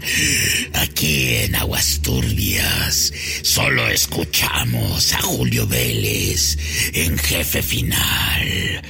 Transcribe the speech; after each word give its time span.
Aquí 0.74 1.36
en 1.36 1.54
Aguas 1.54 2.00
Turbias 2.02 3.12
solo 3.42 3.88
escuchamos 3.88 5.12
a 5.12 5.22
Julio 5.22 5.66
Vélez 5.66 6.56
en 6.92 7.18
jefe 7.18 7.62
final. 7.62 8.82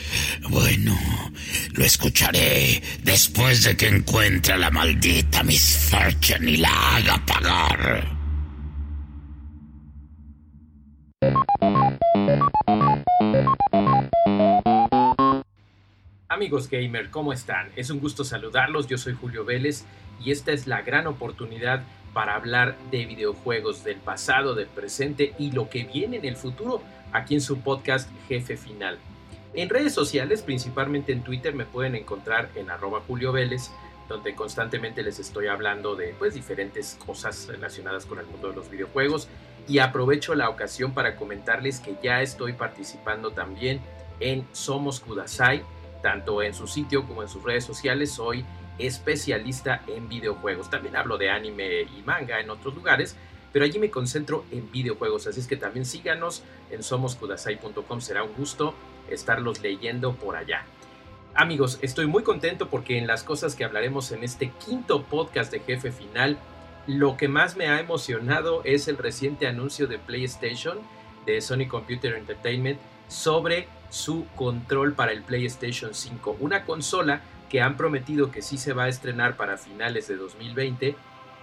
Bueno, 0.49 0.99
lo 1.73 1.85
escucharé 1.85 2.83
después 3.03 3.65
de 3.65 3.77
que 3.77 3.89
encuentre 3.89 4.55
a 4.55 4.59
la 4.59 4.71
maldita 4.71 5.43
Miss 5.43 5.77
Fortune 5.91 6.51
y 6.51 6.57
la 6.59 6.97
haga 6.97 7.25
pagar. 7.27 8.15
Amigos 16.29 16.69
gamer, 16.69 17.11
¿cómo 17.11 17.33
están? 17.33 17.71
Es 17.77 17.91
un 17.91 18.01
gusto 18.01 18.25
saludarlos, 18.25 18.89
yo 18.89 18.99
soy 18.99 19.15
Julio 19.15 19.45
Vélez 19.45 19.85
y 20.23 20.31
esta 20.31 20.53
es 20.53 20.67
la 20.67 20.83
gran 20.83 21.07
oportunidad 21.07 21.83
para 22.13 22.37
hablar 22.37 22.77
de 22.91 23.07
videojuegos 23.07 23.85
del 23.85 23.97
pasado, 23.97 24.55
del 24.55 24.69
presente 24.69 25.35
y 25.39 25.51
lo 25.51 25.69
que 25.69 25.85
viene 25.85 26.17
en 26.17 26.25
el 26.25 26.37
futuro 26.37 26.83
aquí 27.13 27.35
en 27.35 27.41
su 27.41 27.61
podcast 27.61 28.09
Jefe 28.29 28.57
Final. 28.57 28.99
En 29.55 29.69
redes 29.69 29.95
sociales, 29.95 30.43
principalmente 30.43 31.13
en 31.13 31.23
Twitter, 31.23 31.55
me 31.55 31.65
pueden 31.65 31.95
encontrar 31.95 32.51
en 32.57 32.71
arroba 32.71 33.03
Julio 33.07 33.33
Vélez, 33.33 33.71
donde 34.09 34.35
constantemente 34.35 35.03
les 35.03 35.19
estoy 35.19 35.47
hablando 35.47 35.97
de 35.97 36.15
pues, 36.19 36.35
diferentes 36.35 36.99
cosas 37.05 37.47
relacionadas 37.49 38.05
con 38.05 38.19
el 38.19 38.27
mundo 38.27 38.51
de 38.51 38.57
los 38.57 38.71
videojuegos 38.71 39.29
y 39.69 39.79
aprovecho 39.79 40.35
la 40.35 40.51
ocasión 40.51 40.93
para 40.93 41.17
comentarles 41.17 41.81
que 41.81 41.97
ya 42.03 42.21
estoy 42.21 42.53
participando 42.53 43.31
también 43.31 43.81
en 44.21 44.47
Somos 44.53 45.01
Kudasai, 45.01 45.63
tanto 46.03 46.43
en 46.43 46.53
su 46.53 46.67
sitio 46.67 47.07
como 47.07 47.23
en 47.23 47.29
sus 47.29 47.43
redes 47.43 47.65
sociales. 47.65 48.13
Soy 48.13 48.45
especialista 48.79 49.83
en 49.87 50.09
videojuegos. 50.09 50.71
También 50.71 50.97
hablo 50.97 51.19
de 51.19 51.31
anime 51.31 51.83
y 51.83 52.03
manga 52.05 52.41
en 52.41 52.51
otros 52.51 52.75
lugares, 52.75 53.17
pero 53.53 53.65
allí 53.65 53.79
me 53.79 53.91
concentro 53.91 54.45
en 54.51 54.71
videojuegos. 54.71 55.27
Así 55.27 55.41
es 55.41 55.47
que 55.47 55.57
también 55.57 55.85
síganos 55.85 56.43
en 56.71 56.83
somoskudasai.com. 56.83 58.01
Será 58.01 58.25
un 58.25 58.35
gusto 58.35 58.75
estarlos 59.09 59.61
leyendo 59.63 60.15
por 60.15 60.37
allá. 60.37 60.65
Amigos, 61.37 61.79
estoy 61.83 62.07
muy 62.07 62.23
contento 62.23 62.69
porque 62.69 62.97
en 62.97 63.07
las 63.07 63.25
cosas 63.25 63.57
que 63.57 63.65
hablaremos 63.65 64.13
en 64.13 64.23
este 64.23 64.51
quinto 64.65 65.03
podcast 65.03 65.51
de 65.51 65.61
Jefe 65.61 65.91
Final, 65.91 66.39
lo 66.87 67.17
que 67.17 67.29
más 67.29 67.57
me 67.57 67.67
ha 67.67 67.81
emocionado 67.81 68.63
es 68.65 68.87
el 68.89 68.99
reciente 68.99 69.49
anuncio 69.49 69.87
de 69.87 69.99
PlayStation, 69.99 70.79
de 71.27 71.41
Sony 71.41 71.67
Computer 71.69 72.15
Entertainment, 72.15 72.79
sobre 73.09 73.67
su 73.91 74.27
control 74.37 74.95
para 74.95 75.13
el 75.13 75.23
PlayStation 75.23 75.95
5, 75.95 76.37
una 76.41 76.65
consola 76.65 77.23
que 77.49 77.61
han 77.61 77.77
prometido 77.77 78.31
que 78.31 78.43
sí 78.43 78.59
se 78.59 78.73
va 78.73 78.85
a 78.85 78.89
estrenar 78.89 79.37
para 79.37 79.57
finales 79.57 80.09
de 80.09 80.17
2020, 80.17 80.97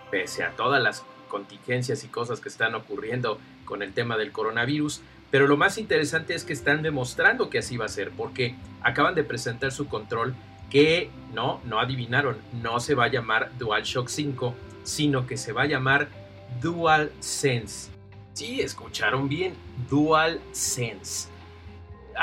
pese 0.09 0.43
a 0.43 0.51
todas 0.51 0.81
las 0.81 1.03
contingencias 1.27 2.03
y 2.03 2.07
cosas 2.07 2.39
que 2.41 2.49
están 2.49 2.75
ocurriendo 2.75 3.39
con 3.65 3.81
el 3.81 3.93
tema 3.93 4.17
del 4.17 4.31
coronavirus. 4.31 5.01
Pero 5.31 5.47
lo 5.47 5.55
más 5.55 5.77
interesante 5.77 6.35
es 6.35 6.43
que 6.43 6.53
están 6.53 6.81
demostrando 6.81 7.49
que 7.49 7.59
así 7.59 7.77
va 7.77 7.85
a 7.85 7.89
ser, 7.89 8.11
porque 8.11 8.55
acaban 8.81 9.15
de 9.15 9.23
presentar 9.23 9.71
su 9.71 9.87
control 9.87 10.35
que 10.69 11.09
no, 11.33 11.61
no 11.65 11.79
adivinaron, 11.79 12.37
no 12.61 12.79
se 12.79 12.95
va 12.95 13.05
a 13.05 13.07
llamar 13.09 13.51
DualShock 13.57 14.09
5, 14.09 14.53
sino 14.83 15.25
que 15.25 15.37
se 15.37 15.53
va 15.53 15.63
a 15.63 15.67
llamar 15.67 16.09
DualSense. 16.61 17.91
Sí, 18.33 18.61
escucharon 18.61 19.29
bien, 19.29 19.53
DualSense. 19.89 21.30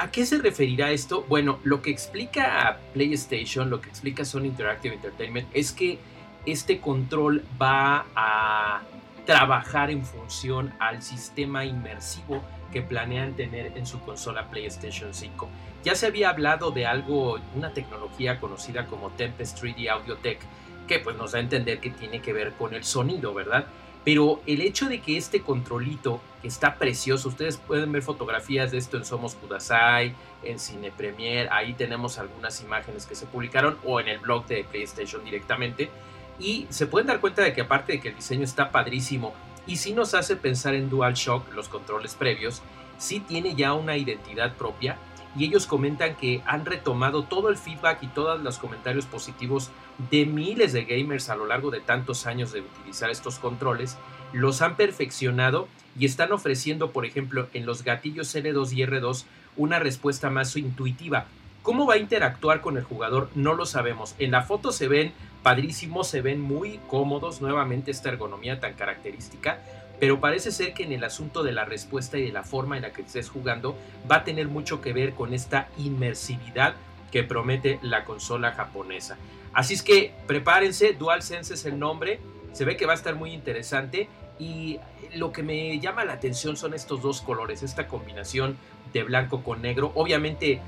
¿A 0.00 0.12
qué 0.12 0.24
se 0.24 0.38
referirá 0.38 0.92
esto? 0.92 1.24
Bueno, 1.28 1.58
lo 1.64 1.82
que 1.82 1.90
explica 1.90 2.78
PlayStation, 2.94 3.68
lo 3.68 3.80
que 3.80 3.88
explica 3.88 4.24
Sony 4.24 4.44
Interactive 4.44 4.94
Entertainment 4.94 5.48
es 5.52 5.72
que 5.72 5.98
este 6.46 6.78
control 6.78 7.42
va 7.60 8.06
a 8.14 8.82
trabajar 9.26 9.90
en 9.90 10.04
función 10.04 10.72
al 10.78 11.02
sistema 11.02 11.64
inmersivo 11.64 12.44
que 12.72 12.80
planean 12.80 13.34
tener 13.34 13.76
en 13.76 13.86
su 13.86 13.98
consola 13.98 14.48
PlayStation 14.48 15.12
5. 15.12 15.48
Ya 15.82 15.96
se 15.96 16.06
había 16.06 16.30
hablado 16.30 16.70
de 16.70 16.86
algo, 16.86 17.40
una 17.56 17.72
tecnología 17.72 18.38
conocida 18.38 18.86
como 18.86 19.10
Tempest 19.10 19.60
3D 19.60 19.88
Audio 19.88 20.16
Tech, 20.18 20.38
que 20.86 21.00
pues 21.00 21.16
nos 21.16 21.32
da 21.32 21.38
a 21.38 21.42
entender 21.42 21.80
que 21.80 21.90
tiene 21.90 22.22
que 22.22 22.32
ver 22.32 22.52
con 22.52 22.72
el 22.72 22.84
sonido, 22.84 23.34
¿verdad? 23.34 23.66
Pero 24.08 24.40
el 24.46 24.62
hecho 24.62 24.88
de 24.88 25.02
que 25.02 25.18
este 25.18 25.42
controlito, 25.42 26.22
que 26.40 26.48
está 26.48 26.78
precioso, 26.78 27.28
ustedes 27.28 27.58
pueden 27.58 27.92
ver 27.92 28.00
fotografías 28.00 28.70
de 28.70 28.78
esto 28.78 28.96
en 28.96 29.04
Somos 29.04 29.34
Kudasai, 29.34 30.14
en 30.42 30.58
Cine 30.58 30.90
Premier, 30.90 31.46
ahí 31.52 31.74
tenemos 31.74 32.18
algunas 32.18 32.62
imágenes 32.62 33.04
que 33.04 33.14
se 33.14 33.26
publicaron 33.26 33.76
o 33.84 34.00
en 34.00 34.08
el 34.08 34.18
blog 34.18 34.46
de 34.46 34.64
PlayStation 34.64 35.22
directamente. 35.22 35.90
Y 36.38 36.66
se 36.70 36.86
pueden 36.86 37.08
dar 37.08 37.20
cuenta 37.20 37.42
de 37.42 37.52
que 37.52 37.60
aparte 37.60 37.92
de 37.92 38.00
que 38.00 38.08
el 38.08 38.16
diseño 38.16 38.44
está 38.44 38.70
padrísimo 38.70 39.34
y 39.66 39.76
sí 39.76 39.92
nos 39.92 40.14
hace 40.14 40.36
pensar 40.36 40.74
en 40.74 40.88
DualShock, 40.88 41.52
los 41.52 41.68
controles 41.68 42.14
previos, 42.14 42.62
sí 42.96 43.20
tiene 43.20 43.56
ya 43.56 43.74
una 43.74 43.98
identidad 43.98 44.54
propia 44.54 44.96
y 45.36 45.44
ellos 45.44 45.66
comentan 45.66 46.16
que 46.16 46.42
han 46.46 46.64
retomado 46.64 47.24
todo 47.24 47.48
el 47.48 47.56
feedback 47.56 48.02
y 48.02 48.06
todos 48.08 48.40
los 48.40 48.58
comentarios 48.58 49.06
positivos 49.06 49.70
de 50.10 50.26
miles 50.26 50.72
de 50.72 50.84
gamers 50.84 51.28
a 51.28 51.36
lo 51.36 51.46
largo 51.46 51.70
de 51.70 51.80
tantos 51.80 52.26
años 52.26 52.52
de 52.52 52.60
utilizar 52.60 53.10
estos 53.10 53.38
controles, 53.38 53.96
los 54.32 54.62
han 54.62 54.76
perfeccionado 54.76 55.68
y 55.98 56.06
están 56.06 56.32
ofreciendo, 56.32 56.90
por 56.92 57.04
ejemplo, 57.04 57.48
en 57.52 57.66
los 57.66 57.82
gatillos 57.84 58.34
L2 58.34 58.72
y 58.72 58.82
R2 58.82 59.24
una 59.56 59.78
respuesta 59.78 60.30
más 60.30 60.56
intuitiva. 60.56 61.26
¿Cómo 61.62 61.86
va 61.86 61.94
a 61.94 61.98
interactuar 61.98 62.60
con 62.60 62.76
el 62.78 62.84
jugador? 62.84 63.28
No 63.34 63.54
lo 63.54 63.66
sabemos. 63.66 64.14
En 64.18 64.30
la 64.30 64.42
foto 64.42 64.72
se 64.72 64.88
ven 64.88 65.12
padrísimos, 65.42 66.08
se 66.08 66.22
ven 66.22 66.40
muy 66.40 66.80
cómodos, 66.88 67.40
nuevamente 67.40 67.90
esta 67.90 68.08
ergonomía 68.08 68.60
tan 68.60 68.74
característica, 68.74 69.60
pero 70.00 70.20
parece 70.20 70.50
ser 70.52 70.74
que 70.74 70.84
en 70.84 70.92
el 70.92 71.04
asunto 71.04 71.42
de 71.42 71.52
la 71.52 71.64
respuesta 71.64 72.18
y 72.18 72.26
de 72.26 72.32
la 72.32 72.44
forma 72.44 72.76
en 72.76 72.82
la 72.82 72.92
que 72.92 73.02
estés 73.02 73.28
jugando 73.28 73.76
va 74.10 74.16
a 74.16 74.24
tener 74.24 74.48
mucho 74.48 74.80
que 74.80 74.92
ver 74.92 75.14
con 75.14 75.34
esta 75.34 75.68
inmersividad 75.78 76.74
que 77.10 77.24
promete 77.24 77.78
la 77.82 78.04
consola 78.04 78.52
japonesa. 78.52 79.16
Así 79.52 79.74
es 79.74 79.82
que 79.82 80.14
prepárense, 80.26 80.92
DualSense 80.92 81.54
es 81.54 81.64
el 81.64 81.78
nombre, 81.78 82.20
se 82.52 82.64
ve 82.64 82.76
que 82.76 82.86
va 82.86 82.92
a 82.92 82.96
estar 82.96 83.14
muy 83.14 83.32
interesante 83.32 84.08
y 84.38 84.78
lo 85.14 85.32
que 85.32 85.42
me 85.42 85.78
llama 85.80 86.04
la 86.04 86.12
atención 86.12 86.56
son 86.56 86.74
estos 86.74 87.02
dos 87.02 87.20
colores, 87.20 87.62
esta 87.62 87.88
combinación 87.88 88.56
de 88.92 89.02
blanco 89.02 89.42
con 89.42 89.62
negro. 89.62 89.92
Obviamente 89.94 90.60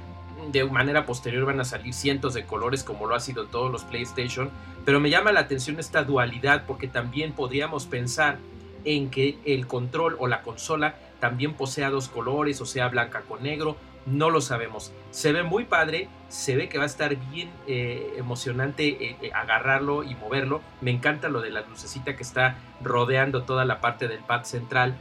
de 0.50 0.64
manera 0.64 1.04
posterior 1.04 1.44
van 1.44 1.60
a 1.60 1.64
salir 1.64 1.92
cientos 1.92 2.32
de 2.34 2.44
colores 2.46 2.82
como 2.82 3.06
lo 3.06 3.14
ha 3.14 3.20
sido 3.20 3.44
en 3.44 3.50
todos 3.50 3.70
los 3.70 3.84
PlayStation, 3.84 4.50
pero 4.84 4.98
me 4.98 5.10
llama 5.10 5.32
la 5.32 5.40
atención 5.40 5.78
esta 5.78 6.02
dualidad 6.02 6.64
porque 6.66 6.88
también 6.88 7.32
podríamos 7.32 7.86
pensar 7.86 8.38
en 8.84 9.10
que 9.10 9.38
el 9.44 9.66
control 9.66 10.16
o 10.18 10.26
la 10.26 10.42
consola 10.42 10.94
también 11.20 11.54
posea 11.54 11.90
dos 11.90 12.08
colores, 12.08 12.60
o 12.60 12.66
sea, 12.66 12.88
blanca 12.88 13.22
con 13.22 13.42
negro, 13.42 13.76
no 14.06 14.30
lo 14.30 14.40
sabemos. 14.40 14.92
Se 15.10 15.32
ve 15.32 15.42
muy 15.42 15.64
padre, 15.64 16.08
se 16.28 16.56
ve 16.56 16.68
que 16.68 16.78
va 16.78 16.84
a 16.84 16.86
estar 16.86 17.14
bien 17.30 17.50
eh, 17.66 18.14
emocionante 18.16 18.88
eh, 18.88 19.16
eh, 19.22 19.30
agarrarlo 19.34 20.02
y 20.04 20.14
moverlo. 20.14 20.60
Me 20.80 20.90
encanta 20.90 21.28
lo 21.28 21.40
de 21.40 21.50
la 21.50 21.62
lucecita 21.62 22.16
que 22.16 22.22
está 22.22 22.56
rodeando 22.82 23.42
toda 23.42 23.64
la 23.64 23.80
parte 23.80 24.08
del 24.08 24.20
pad 24.20 24.44
central. 24.44 24.96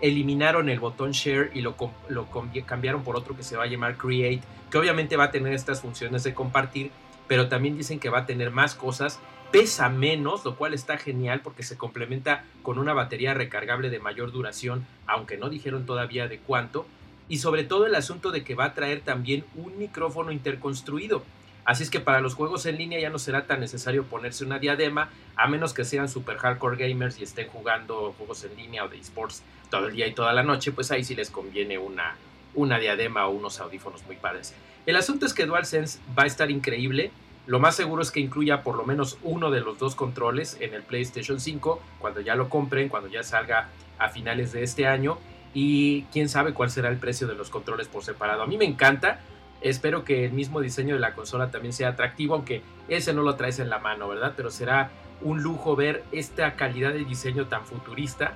Eliminaron 0.00 0.68
el 0.68 0.80
botón 0.80 1.12
Share 1.12 1.50
y 1.54 1.60
lo, 1.60 1.76
lo 2.08 2.26
cambiaron 2.66 3.02
por 3.02 3.16
otro 3.16 3.36
que 3.36 3.42
se 3.42 3.56
va 3.56 3.64
a 3.64 3.66
llamar 3.66 3.96
Create, 3.96 4.40
que 4.70 4.78
obviamente 4.78 5.16
va 5.16 5.24
a 5.24 5.30
tener 5.30 5.52
estas 5.52 5.82
funciones 5.82 6.24
de 6.24 6.32
compartir, 6.32 6.90
pero 7.30 7.46
también 7.46 7.78
dicen 7.78 8.00
que 8.00 8.08
va 8.08 8.18
a 8.18 8.26
tener 8.26 8.50
más 8.50 8.74
cosas 8.74 9.20
pesa 9.52 9.88
menos, 9.88 10.44
lo 10.44 10.56
cual 10.56 10.74
está 10.74 10.98
genial 10.98 11.42
porque 11.44 11.62
se 11.62 11.78
complementa 11.78 12.42
con 12.64 12.76
una 12.76 12.92
batería 12.92 13.34
recargable 13.34 13.88
de 13.88 14.00
mayor 14.00 14.32
duración, 14.32 14.84
aunque 15.06 15.36
no 15.36 15.48
dijeron 15.48 15.86
todavía 15.86 16.26
de 16.26 16.40
cuánto, 16.40 16.88
y 17.28 17.38
sobre 17.38 17.62
todo 17.62 17.86
el 17.86 17.94
asunto 17.94 18.32
de 18.32 18.42
que 18.42 18.56
va 18.56 18.64
a 18.64 18.74
traer 18.74 19.02
también 19.02 19.44
un 19.54 19.78
micrófono 19.78 20.32
interconstruido. 20.32 21.22
Así 21.64 21.84
es 21.84 21.90
que 21.90 22.00
para 22.00 22.20
los 22.20 22.34
juegos 22.34 22.66
en 22.66 22.78
línea 22.78 22.98
ya 22.98 23.10
no 23.10 23.20
será 23.20 23.46
tan 23.46 23.60
necesario 23.60 24.02
ponerse 24.06 24.44
una 24.44 24.58
diadema, 24.58 25.10
a 25.36 25.46
menos 25.46 25.72
que 25.72 25.84
sean 25.84 26.08
super 26.08 26.36
hardcore 26.36 26.88
gamers 26.88 27.20
y 27.20 27.22
estén 27.22 27.46
jugando 27.46 28.12
juegos 28.18 28.42
en 28.42 28.56
línea 28.56 28.84
o 28.84 28.88
de 28.88 28.98
esports 28.98 29.44
todo 29.70 29.86
el 29.86 29.94
día 29.94 30.08
y 30.08 30.14
toda 30.14 30.32
la 30.32 30.42
noche, 30.42 30.72
pues 30.72 30.90
ahí 30.90 31.04
sí 31.04 31.14
les 31.14 31.30
conviene 31.30 31.78
una, 31.78 32.16
una 32.54 32.78
diadema 32.78 33.26
o 33.26 33.30
unos 33.30 33.60
audífonos 33.60 34.04
muy 34.04 34.16
padres. 34.16 34.54
El 34.86 34.96
asunto 34.96 35.26
es 35.26 35.34
que 35.34 35.46
DualSense 35.46 35.98
va 36.18 36.24
a 36.24 36.26
estar 36.26 36.50
increíble 36.50 37.12
lo 37.50 37.58
más 37.58 37.74
seguro 37.74 38.00
es 38.00 38.12
que 38.12 38.20
incluya 38.20 38.62
por 38.62 38.76
lo 38.76 38.84
menos 38.84 39.18
uno 39.22 39.50
de 39.50 39.60
los 39.60 39.76
dos 39.76 39.96
controles 39.96 40.56
en 40.60 40.72
el 40.72 40.82
PlayStation 40.82 41.40
5 41.40 41.80
cuando 41.98 42.20
ya 42.20 42.36
lo 42.36 42.48
compren, 42.48 42.88
cuando 42.88 43.08
ya 43.08 43.24
salga 43.24 43.70
a 43.98 44.08
finales 44.08 44.52
de 44.52 44.62
este 44.62 44.86
año. 44.86 45.18
Y 45.52 46.02
quién 46.12 46.28
sabe 46.28 46.54
cuál 46.54 46.70
será 46.70 46.90
el 46.90 46.98
precio 46.98 47.26
de 47.26 47.34
los 47.34 47.50
controles 47.50 47.88
por 47.88 48.04
separado. 48.04 48.42
A 48.42 48.46
mí 48.46 48.56
me 48.56 48.66
encanta. 48.66 49.18
Espero 49.62 50.04
que 50.04 50.24
el 50.24 50.32
mismo 50.32 50.60
diseño 50.60 50.94
de 50.94 51.00
la 51.00 51.14
consola 51.14 51.50
también 51.50 51.72
sea 51.72 51.88
atractivo, 51.88 52.34
aunque 52.34 52.62
ese 52.88 53.12
no 53.12 53.22
lo 53.22 53.34
traes 53.34 53.58
en 53.58 53.68
la 53.68 53.80
mano, 53.80 54.06
¿verdad? 54.06 54.34
Pero 54.36 54.50
será 54.50 54.90
un 55.20 55.42
lujo 55.42 55.74
ver 55.74 56.04
esta 56.12 56.54
calidad 56.54 56.92
de 56.92 57.04
diseño 57.04 57.46
tan 57.46 57.66
futurista, 57.66 58.34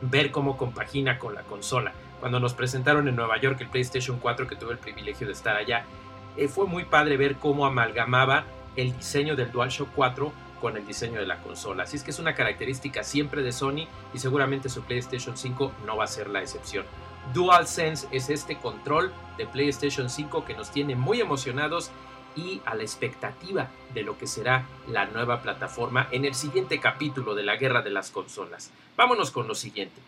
ver 0.00 0.30
cómo 0.30 0.56
compagina 0.56 1.18
con 1.18 1.34
la 1.34 1.42
consola. 1.42 1.92
Cuando 2.20 2.40
nos 2.40 2.54
presentaron 2.54 3.08
en 3.08 3.16
Nueva 3.16 3.38
York 3.40 3.60
el 3.60 3.68
PlayStation 3.68 4.18
4, 4.18 4.46
que 4.46 4.56
tuve 4.56 4.72
el 4.72 4.78
privilegio 4.78 5.26
de 5.26 5.32
estar 5.32 5.56
allá, 5.56 5.84
eh, 6.36 6.48
fue 6.48 6.66
muy 6.66 6.84
padre 6.84 7.16
ver 7.16 7.36
cómo 7.36 7.66
amalgamaba 7.66 8.44
el 8.76 8.96
diseño 8.96 9.36
del 9.36 9.52
DualShock 9.52 9.88
4 9.94 10.32
con 10.60 10.76
el 10.76 10.86
diseño 10.86 11.20
de 11.20 11.26
la 11.26 11.38
consola. 11.38 11.84
Así 11.84 11.96
es 11.96 12.02
que 12.02 12.10
es 12.10 12.18
una 12.18 12.34
característica 12.34 13.02
siempre 13.02 13.42
de 13.42 13.52
Sony 13.52 13.86
y 14.14 14.18
seguramente 14.18 14.68
su 14.68 14.82
PlayStation 14.82 15.36
5 15.36 15.72
no 15.86 15.96
va 15.96 16.04
a 16.04 16.08
ser 16.08 16.28
la 16.28 16.40
excepción. 16.40 16.84
DualSense 17.34 18.06
es 18.10 18.30
este 18.30 18.56
control 18.56 19.12
de 19.36 19.46
PlayStation 19.46 20.08
5 20.08 20.44
que 20.44 20.54
nos 20.54 20.70
tiene 20.70 20.94
muy 20.94 21.20
emocionados 21.20 21.90
y 22.36 22.60
a 22.64 22.74
la 22.74 22.82
expectativa 22.82 23.70
de 23.94 24.02
lo 24.02 24.18
que 24.18 24.26
será 24.26 24.66
la 24.88 25.06
nueva 25.06 25.42
plataforma 25.42 26.08
en 26.12 26.24
el 26.24 26.34
siguiente 26.34 26.78
capítulo 26.78 27.34
de 27.34 27.42
la 27.42 27.56
guerra 27.56 27.82
de 27.82 27.90
las 27.90 28.10
consolas. 28.10 28.70
Vámonos 28.96 29.30
con 29.30 29.48
lo 29.48 29.54
siguiente. 29.54 30.00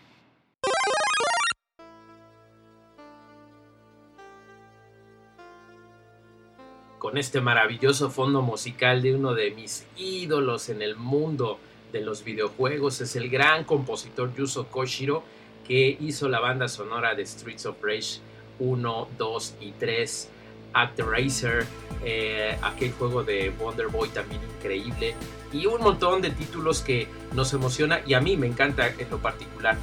Con 6.98 7.16
este 7.16 7.40
maravilloso 7.40 8.10
fondo 8.10 8.42
musical 8.42 9.02
de 9.02 9.14
uno 9.14 9.32
de 9.32 9.52
mis 9.52 9.86
ídolos 9.96 10.68
en 10.68 10.82
el 10.82 10.96
mundo 10.96 11.58
de 11.92 12.02
los 12.02 12.22
videojuegos, 12.24 13.00
es 13.00 13.16
el 13.16 13.30
gran 13.30 13.64
compositor 13.64 14.34
Yuzo 14.34 14.66
Koshiro 14.66 15.22
que 15.66 15.96
hizo 16.00 16.28
la 16.28 16.40
banda 16.40 16.68
sonora 16.68 17.14
de 17.14 17.24
Streets 17.24 17.66
of 17.66 17.76
Rage 17.82 18.20
1, 18.58 19.08
2 19.16 19.54
y 19.60 19.72
3 19.72 20.30
Actraiser, 20.72 21.66
eh, 22.04 22.56
aquel 22.62 22.92
juego 22.92 23.24
de 23.24 23.50
Wonder 23.58 23.88
Boy 23.88 24.08
también 24.10 24.40
increíble 24.56 25.14
y 25.52 25.66
un 25.66 25.80
montón 25.80 26.22
de 26.22 26.30
títulos 26.30 26.82
que 26.82 27.08
nos 27.34 27.52
emociona 27.52 28.00
y 28.06 28.14
a 28.14 28.20
mí 28.20 28.36
me 28.36 28.46
encanta 28.46 28.88
en 28.98 29.10
lo 29.10 29.18
particular. 29.18 29.76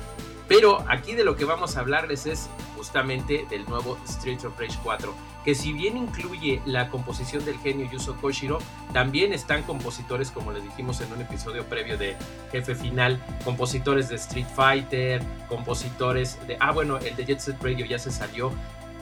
Pero 0.47 0.85
aquí 0.87 1.15
de 1.15 1.23
lo 1.23 1.35
que 1.35 1.45
vamos 1.45 1.75
a 1.75 1.79
hablarles 1.79 2.27
es 2.27 2.49
justamente 2.75 3.47
del 3.49 3.65
nuevo 3.65 3.97
Street 4.05 4.45
of 4.45 4.59
Rage 4.59 4.77
4, 4.83 5.13
que 5.43 5.55
si 5.55 5.73
bien 5.73 5.97
incluye 5.97 6.61
la 6.65 6.89
composición 6.89 7.43
del 7.45 7.57
genio 7.57 7.89
Yuzo 7.91 8.15
Koshiro, 8.17 8.59
también 8.93 9.33
están 9.33 9.63
compositores, 9.63 10.29
como 10.29 10.51
les 10.51 10.63
dijimos 10.63 11.01
en 11.01 11.11
un 11.11 11.21
episodio 11.21 11.65
previo 11.65 11.97
de 11.97 12.15
Jefe 12.51 12.75
Final, 12.75 13.19
compositores 13.43 14.09
de 14.09 14.15
Street 14.15 14.47
Fighter, 14.55 15.23
compositores 15.49 16.37
de... 16.47 16.57
Ah, 16.59 16.71
bueno, 16.71 16.97
el 16.97 17.15
de 17.15 17.25
Jet 17.25 17.39
Set 17.39 17.61
Radio 17.63 17.85
ya 17.85 17.97
se 17.97 18.11
salió, 18.11 18.51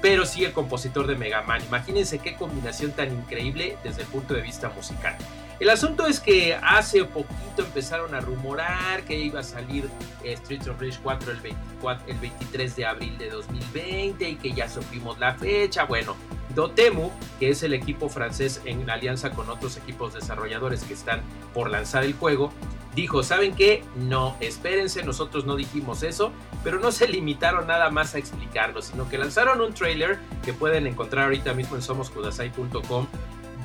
pero 0.04 0.26
sí 0.26 0.44
el 0.44 0.52
compositor 0.52 1.08
de 1.08 1.16
Mega 1.16 1.44
Man. 1.44 1.62
Imagínense 1.66 2.20
qué 2.20 2.36
combinación 2.36 2.92
tan 2.92 3.10
increíble 3.14 3.78
desde 3.86 4.02
el 4.02 4.08
punto 4.10 4.34
de 4.34 4.42
vista 4.42 4.68
musical. 4.68 5.16
El 5.62 5.70
asunto 5.70 6.06
es 6.06 6.20
que 6.20 6.56
hace 6.62 7.06
poquito 7.06 7.62
empezaron 7.62 8.14
a 8.14 8.20
rumorar 8.20 9.06
que 9.06 9.18
iba 9.18 9.40
a 9.40 9.44
salir 9.44 9.90
eh, 10.22 10.34
Street 10.34 10.68
of 10.68 10.82
Rage 10.82 11.00
4 11.02 11.32
el, 11.32 11.40
24, 11.40 12.04
el 12.12 12.18
23 12.18 12.76
de 12.76 12.86
abril 12.86 13.18
de 13.18 13.30
2020 13.30 14.30
y 14.30 14.36
que 14.36 14.52
ya 14.52 14.68
supimos 14.68 15.20
la 15.20 15.36
fecha. 15.36 15.86
Bueno, 15.86 16.18
Dotemu, 16.54 17.10
que 17.40 17.52
es 17.52 17.64
el 17.64 17.74
equipo 17.74 18.10
francés 18.10 18.60
en 18.66 18.90
alianza 18.90 19.30
con 19.30 19.50
otros 19.50 19.78
equipos 19.78 20.14
desarrolladores 20.14 20.84
que 20.84 20.96
están 20.96 21.22
por 21.54 21.70
lanzar 21.70 22.04
el 22.04 22.12
juego, 22.12 22.52
dijo, 22.96 23.24
¿saben 23.24 23.56
qué? 23.56 23.84
No, 23.96 24.36
espérense, 24.40 25.04
nosotros 25.04 25.46
no 25.46 25.56
dijimos 25.56 26.04
eso, 26.04 26.32
pero 26.64 26.80
no 26.80 26.92
se 26.92 27.08
limitaron 27.08 27.68
nada 27.68 27.90
más 27.90 28.16
a 28.16 28.18
explicarlo, 28.18 28.82
sino 28.82 29.10
que 29.10 29.18
lanzaron 29.18 29.62
un 29.62 29.74
trailer 29.74 30.20
que 30.44 30.54
pueden 30.54 30.88
encontrar 30.88 31.26
ahorita 31.26 31.54
mismo 31.54 31.76
en 31.76 31.82
somoskudasai.com, 31.82 33.08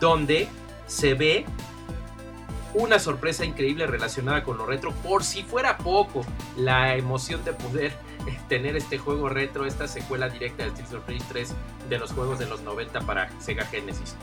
donde 0.00 0.48
se 0.86 1.14
ve 1.14 1.44
una 2.74 2.98
sorpresa 2.98 3.44
increíble 3.44 3.86
relacionada 3.86 4.42
con 4.44 4.58
lo 4.58 4.66
retro, 4.66 4.92
por 4.92 5.24
si 5.24 5.42
fuera 5.42 5.78
poco, 5.78 6.24
la 6.56 6.96
emoción 6.96 7.44
de 7.44 7.52
poder 7.52 7.92
tener 8.48 8.76
este 8.76 8.98
juego 8.98 9.28
retro, 9.28 9.66
esta 9.66 9.88
secuela 9.88 10.28
directa 10.28 10.64
de 10.64 10.70
Street 10.70 11.00
of 11.00 11.08
Rage 11.08 11.24
3 11.28 11.54
de 11.88 11.98
los 11.98 12.12
juegos 12.12 12.38
de 12.38 12.46
los 12.46 12.60
90 12.62 13.00
para 13.00 13.30
Sega 13.40 13.64
Genesis. 13.66 14.16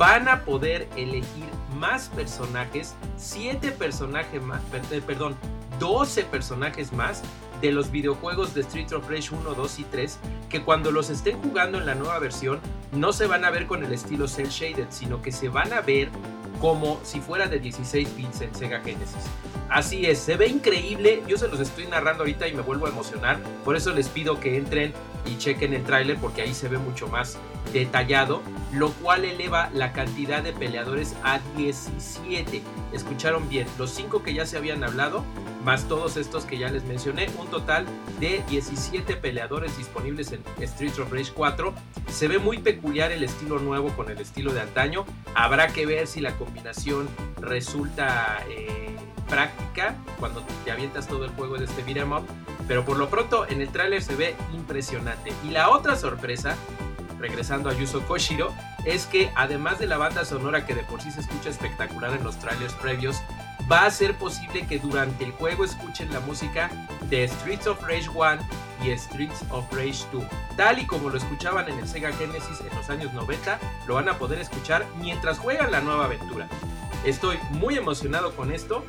Van 0.00 0.28
a 0.28 0.46
poder 0.46 0.88
elegir 0.96 1.44
más 1.78 2.08
personajes, 2.08 2.94
7 3.18 3.70
personajes 3.72 4.42
más, 4.42 4.62
eh, 4.92 5.02
perdón, 5.06 5.36
12 5.78 6.24
personajes 6.24 6.90
más 6.94 7.20
de 7.60 7.70
los 7.70 7.90
videojuegos 7.90 8.54
de 8.54 8.62
Street 8.62 8.90
of 8.94 9.10
Rage 9.10 9.34
1, 9.34 9.52
2 9.52 9.78
y 9.78 9.84
3, 9.84 10.18
que 10.48 10.62
cuando 10.62 10.90
los 10.90 11.10
estén 11.10 11.36
jugando 11.42 11.76
en 11.76 11.84
la 11.84 11.94
nueva 11.94 12.18
versión 12.18 12.60
no 12.92 13.12
se 13.12 13.26
van 13.26 13.44
a 13.44 13.50
ver 13.50 13.66
con 13.66 13.84
el 13.84 13.92
estilo 13.92 14.26
cel 14.26 14.48
shaded, 14.48 14.86
sino 14.88 15.20
que 15.20 15.32
se 15.32 15.50
van 15.50 15.70
a 15.74 15.82
ver 15.82 16.08
como 16.62 16.98
si 17.02 17.20
fuera 17.20 17.46
de 17.46 17.58
16 17.58 18.16
bits 18.16 18.40
en 18.40 18.54
Sega 18.54 18.80
Genesis. 18.80 19.26
Así 19.70 20.04
es, 20.04 20.18
se 20.18 20.36
ve 20.36 20.48
increíble, 20.48 21.22
yo 21.28 21.38
se 21.38 21.46
los 21.46 21.60
estoy 21.60 21.86
narrando 21.86 22.22
ahorita 22.22 22.48
y 22.48 22.52
me 22.52 22.62
vuelvo 22.62 22.86
a 22.86 22.90
emocionar, 22.90 23.38
por 23.64 23.76
eso 23.76 23.92
les 23.92 24.08
pido 24.08 24.40
que 24.40 24.56
entren 24.56 24.92
y 25.24 25.38
chequen 25.38 25.72
el 25.74 25.84
tráiler 25.84 26.16
porque 26.18 26.42
ahí 26.42 26.54
se 26.54 26.68
ve 26.68 26.78
mucho 26.78 27.06
más 27.06 27.38
detallado, 27.72 28.42
lo 28.72 28.90
cual 28.94 29.24
eleva 29.24 29.70
la 29.72 29.92
cantidad 29.92 30.42
de 30.42 30.52
peleadores 30.52 31.14
a 31.22 31.38
17. 31.56 32.62
Escucharon 32.92 33.48
bien, 33.48 33.68
los 33.78 33.90
5 33.90 34.24
que 34.24 34.34
ya 34.34 34.44
se 34.44 34.56
habían 34.56 34.82
hablado, 34.82 35.24
más 35.64 35.86
todos 35.86 36.16
estos 36.16 36.46
que 36.46 36.58
ya 36.58 36.68
les 36.68 36.84
mencioné, 36.84 37.28
un 37.38 37.46
total 37.48 37.86
de 38.18 38.42
17 38.48 39.16
peleadores 39.16 39.76
disponibles 39.76 40.32
en 40.32 40.42
Street 40.60 40.98
of 40.98 41.12
Rage 41.12 41.32
4. 41.32 41.72
Se 42.08 42.26
ve 42.26 42.38
muy 42.38 42.58
peculiar 42.58 43.12
el 43.12 43.22
estilo 43.22 43.60
nuevo 43.60 43.90
con 43.90 44.10
el 44.10 44.18
estilo 44.20 44.52
de 44.52 44.62
antaño. 44.62 45.04
Habrá 45.34 45.68
que 45.68 45.86
ver 45.86 46.06
si 46.06 46.20
la 46.20 46.36
combinación 46.36 47.08
resulta 47.40 48.42
eh, 48.48 48.96
práctica 49.30 49.94
cuando 50.18 50.42
te 50.64 50.70
avientas 50.70 51.06
todo 51.06 51.24
el 51.24 51.30
juego 51.30 51.56
de 51.56 51.64
este 51.64 51.82
beat'em 51.82 52.12
up. 52.12 52.26
Pero 52.68 52.84
por 52.84 52.98
lo 52.98 53.08
pronto 53.08 53.48
en 53.48 53.60
el 53.60 53.68
tráiler 53.70 54.02
se 54.02 54.16
ve 54.16 54.36
impresionante. 54.52 55.32
Y 55.44 55.50
la 55.50 55.70
otra 55.70 55.96
sorpresa, 55.96 56.56
regresando 57.18 57.70
a 57.70 57.74
Yuzo 57.74 58.02
Koshiro, 58.06 58.52
es 58.84 59.06
que 59.06 59.30
además 59.34 59.78
de 59.78 59.86
la 59.86 59.96
banda 59.96 60.24
sonora 60.24 60.66
que 60.66 60.74
de 60.74 60.82
por 60.82 61.00
sí 61.00 61.10
se 61.10 61.20
escucha 61.20 61.48
espectacular 61.48 62.12
en 62.12 62.24
los 62.24 62.38
trailers 62.38 62.74
previos, 62.74 63.22
va 63.70 63.86
a 63.86 63.90
ser 63.90 64.16
posible 64.16 64.66
que 64.66 64.78
durante 64.78 65.24
el 65.24 65.32
juego 65.32 65.64
escuchen 65.64 66.12
la 66.12 66.20
música 66.20 66.70
de 67.08 67.26
Streets 67.26 67.66
of 67.66 67.80
Rage 67.82 68.08
1 68.08 68.38
y 68.84 68.96
Streets 68.96 69.44
of 69.50 69.70
Rage 69.72 70.04
2. 70.12 70.24
Tal 70.56 70.78
y 70.78 70.86
como 70.86 71.10
lo 71.10 71.16
escuchaban 71.16 71.68
en 71.68 71.78
el 71.78 71.86
Sega 71.86 72.12
Genesis 72.12 72.60
en 72.60 72.76
los 72.76 72.88
años 72.90 73.12
90, 73.12 73.58
lo 73.86 73.94
van 73.94 74.08
a 74.08 74.18
poder 74.18 74.40
escuchar 74.40 74.86
mientras 75.00 75.38
juegan 75.38 75.70
la 75.70 75.80
nueva 75.80 76.06
aventura. 76.06 76.48
Estoy 77.04 77.38
muy 77.50 77.76
emocionado 77.76 78.34
con 78.34 78.52
esto. 78.52 78.84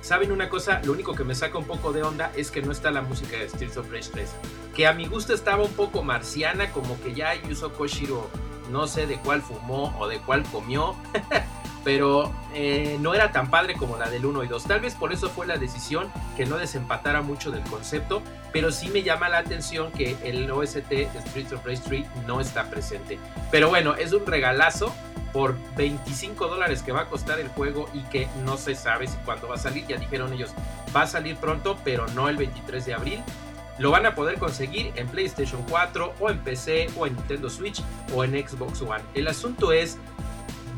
¿Saben 0.00 0.32
una 0.32 0.48
cosa? 0.48 0.80
Lo 0.84 0.92
único 0.92 1.14
que 1.14 1.24
me 1.24 1.34
saca 1.34 1.58
un 1.58 1.66
poco 1.66 1.92
de 1.92 2.02
onda 2.02 2.32
es 2.36 2.50
que 2.50 2.62
no 2.62 2.72
está 2.72 2.90
la 2.90 3.02
música 3.02 3.36
de 3.36 3.48
Streets 3.48 3.76
of 3.76 3.90
Rage 3.90 4.10
3. 4.12 4.30
Que 4.74 4.86
a 4.86 4.92
mi 4.92 5.06
gusto 5.06 5.34
estaba 5.34 5.62
un 5.62 5.72
poco 5.72 6.02
marciana, 6.02 6.72
como 6.72 7.00
que 7.00 7.14
ya 7.14 7.34
Yuzo 7.34 7.72
Koshiro 7.72 8.30
no 8.70 8.86
sé 8.86 9.06
de 9.06 9.18
cuál 9.18 9.42
fumó 9.42 9.94
o 9.98 10.08
de 10.08 10.18
cuál 10.20 10.42
comió. 10.44 10.96
pero 11.84 12.32
eh, 12.54 12.98
no 13.00 13.14
era 13.14 13.32
tan 13.32 13.50
padre 13.50 13.74
como 13.74 13.96
la 13.96 14.10
del 14.10 14.26
1 14.26 14.44
y 14.44 14.48
2. 14.48 14.64
Tal 14.64 14.80
vez 14.80 14.94
por 14.94 15.12
eso 15.12 15.30
fue 15.30 15.46
la 15.46 15.56
decisión 15.56 16.10
que 16.36 16.46
no 16.46 16.58
desempatara 16.58 17.22
mucho 17.22 17.50
del 17.50 17.62
concepto, 17.64 18.22
pero 18.52 18.70
sí 18.72 18.88
me 18.88 19.02
llama 19.02 19.28
la 19.28 19.38
atención 19.38 19.90
que 19.92 20.16
el 20.24 20.50
OST 20.50 20.88
de 20.88 21.08
Street 21.26 21.52
of 21.52 21.64
Rage 21.64 21.82
3 21.86 22.06
no 22.26 22.40
está 22.40 22.68
presente. 22.70 23.18
Pero 23.50 23.68
bueno, 23.68 23.94
es 23.94 24.12
un 24.12 24.26
regalazo 24.26 24.94
por 25.32 25.56
25 25.76 26.48
dólares 26.48 26.82
que 26.82 26.92
va 26.92 27.02
a 27.02 27.06
costar 27.06 27.40
el 27.40 27.48
juego 27.48 27.88
y 27.94 28.00
que 28.04 28.28
no 28.44 28.56
se 28.56 28.74
sabe 28.74 29.06
si 29.06 29.16
cuándo 29.18 29.48
va 29.48 29.56
a 29.56 29.58
salir. 29.58 29.86
Ya 29.86 29.96
dijeron 29.96 30.32
ellos, 30.32 30.50
va 30.94 31.02
a 31.02 31.06
salir 31.06 31.36
pronto, 31.36 31.78
pero 31.84 32.06
no 32.08 32.28
el 32.28 32.36
23 32.36 32.84
de 32.86 32.94
abril. 32.94 33.22
Lo 33.78 33.90
van 33.90 34.04
a 34.04 34.14
poder 34.14 34.38
conseguir 34.38 34.92
en 34.96 35.08
PlayStation 35.08 35.64
4 35.68 36.14
o 36.20 36.30
en 36.30 36.38
PC 36.40 36.88
o 36.96 37.06
en 37.06 37.16
Nintendo 37.16 37.48
Switch 37.48 37.82
o 38.14 38.24
en 38.24 38.32
Xbox 38.32 38.82
One. 38.82 39.02
El 39.14 39.26
asunto 39.26 39.72
es 39.72 39.96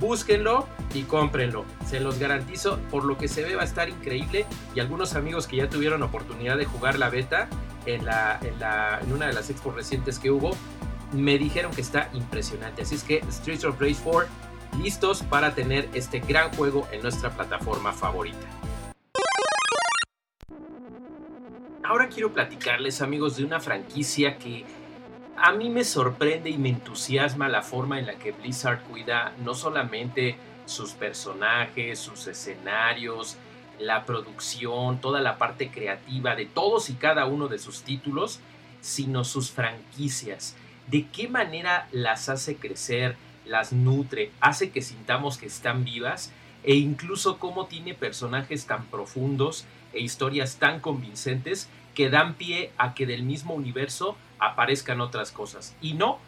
búsquenlo 0.03 0.67
y 0.95 1.03
cómprenlo. 1.03 1.65
Se 1.87 2.01
los 2.01 2.19
garantizo, 2.19 2.79
por 2.91 3.05
lo 3.05 3.17
que 3.17 3.29
se 3.29 3.43
ve 3.43 3.55
va 3.55 3.63
a 3.63 3.65
estar 3.65 3.89
increíble. 3.89 4.47
Y 4.75 4.81
algunos 4.81 5.15
amigos 5.15 5.47
que 5.47 5.57
ya 5.57 5.69
tuvieron 5.69 6.03
oportunidad 6.03 6.59
de 6.59 6.65
jugar 6.65 6.99
la 6.99 7.09
beta 7.09 7.49
en, 7.87 8.05
la, 8.05 8.39
en, 8.43 9.13
una 9.13 9.27
de 9.27 9.33
las 9.33 9.49
expos 9.49 9.75
recientes 9.75 10.19
que 10.19 10.31
hubo, 10.31 10.57
me 11.13 11.39
dijeron 11.39 11.73
que 11.73 11.81
está 11.81 12.11
impresionante. 12.13 12.83
Así 12.83 12.97
es 12.97 13.05
que 13.05 13.23
Streets 13.31 13.65
of 13.65 13.81
Rage 13.81 13.97
4 14.03 14.29
listos 14.79 15.23
para 15.23 15.55
tener 15.55 15.89
este 15.95 16.21
gran 16.21 16.51
juego 16.53 16.89
en 16.93 17.03
nuestra 17.03 17.31
plataforma 17.31 17.93
favorita. 17.93 18.47
Ahora 21.85 22.09
quiero 22.09 22.33
platicarles 22.33 23.03
amigos 23.03 23.37
de 23.37 23.45
una 23.45 23.61
franquicia 23.61 24.39
que 24.39 24.65
a 25.37 25.53
mí 25.53 25.69
me 25.69 25.85
sorprende 25.85 26.51
y 26.51 26.57
me 26.57 26.69
entusiasma 26.69 27.49
la 27.49 27.63
forma 27.63 27.99
en 27.99 28.07
la 28.07 28.15
que 28.15 28.33
Blizzard 28.33 28.83
cuida 28.85 29.33
no 29.45 29.55
solamente 29.55 30.37
sus 30.67 30.93
personajes, 30.93 31.99
sus 31.99 32.27
escenarios, 32.29 33.37
la 33.79 34.05
producción, 34.05 35.01
toda 35.01 35.21
la 35.21 35.39
parte 35.39 35.71
creativa 35.71 36.37
de 36.37 36.47
todos 36.47 36.89
y 36.91 36.95
cada 36.95 37.27
uno 37.27 37.49
de 37.49 37.59
sus 37.59 37.83
títulos, 37.83 38.41
sino 38.81 39.25
sus 39.25 39.51
franquicias. 39.51 40.55
De 40.87 41.07
qué 41.09 41.29
manera 41.29 41.89
las 41.91 42.29
hace 42.29 42.57
crecer, 42.57 43.17
las 43.47 43.73
nutre, 43.73 44.31
hace 44.41 44.71
que 44.71 44.83
sintamos 44.83 45.39
que 45.39 45.47
están 45.47 45.85
vivas 45.85 46.33
e 46.65 46.75
incluso 46.75 47.39
cómo 47.39 47.67
tiene 47.67 47.95
personajes 47.95 48.67
tan 48.67 48.87
profundos 48.87 49.67
e 49.93 50.01
historias 50.01 50.57
tan 50.57 50.81
convincentes 50.81 51.69
que 51.95 52.09
dan 52.09 52.35
pie 52.35 52.71
a 52.79 52.95
que 52.95 53.07
del 53.07 53.23
mismo 53.23 53.55
universo 53.55 54.17
aparezcan 54.39 55.01
otras 55.01 55.31
cosas. 55.31 55.77
Y 55.81 55.95
no, 55.95 56.19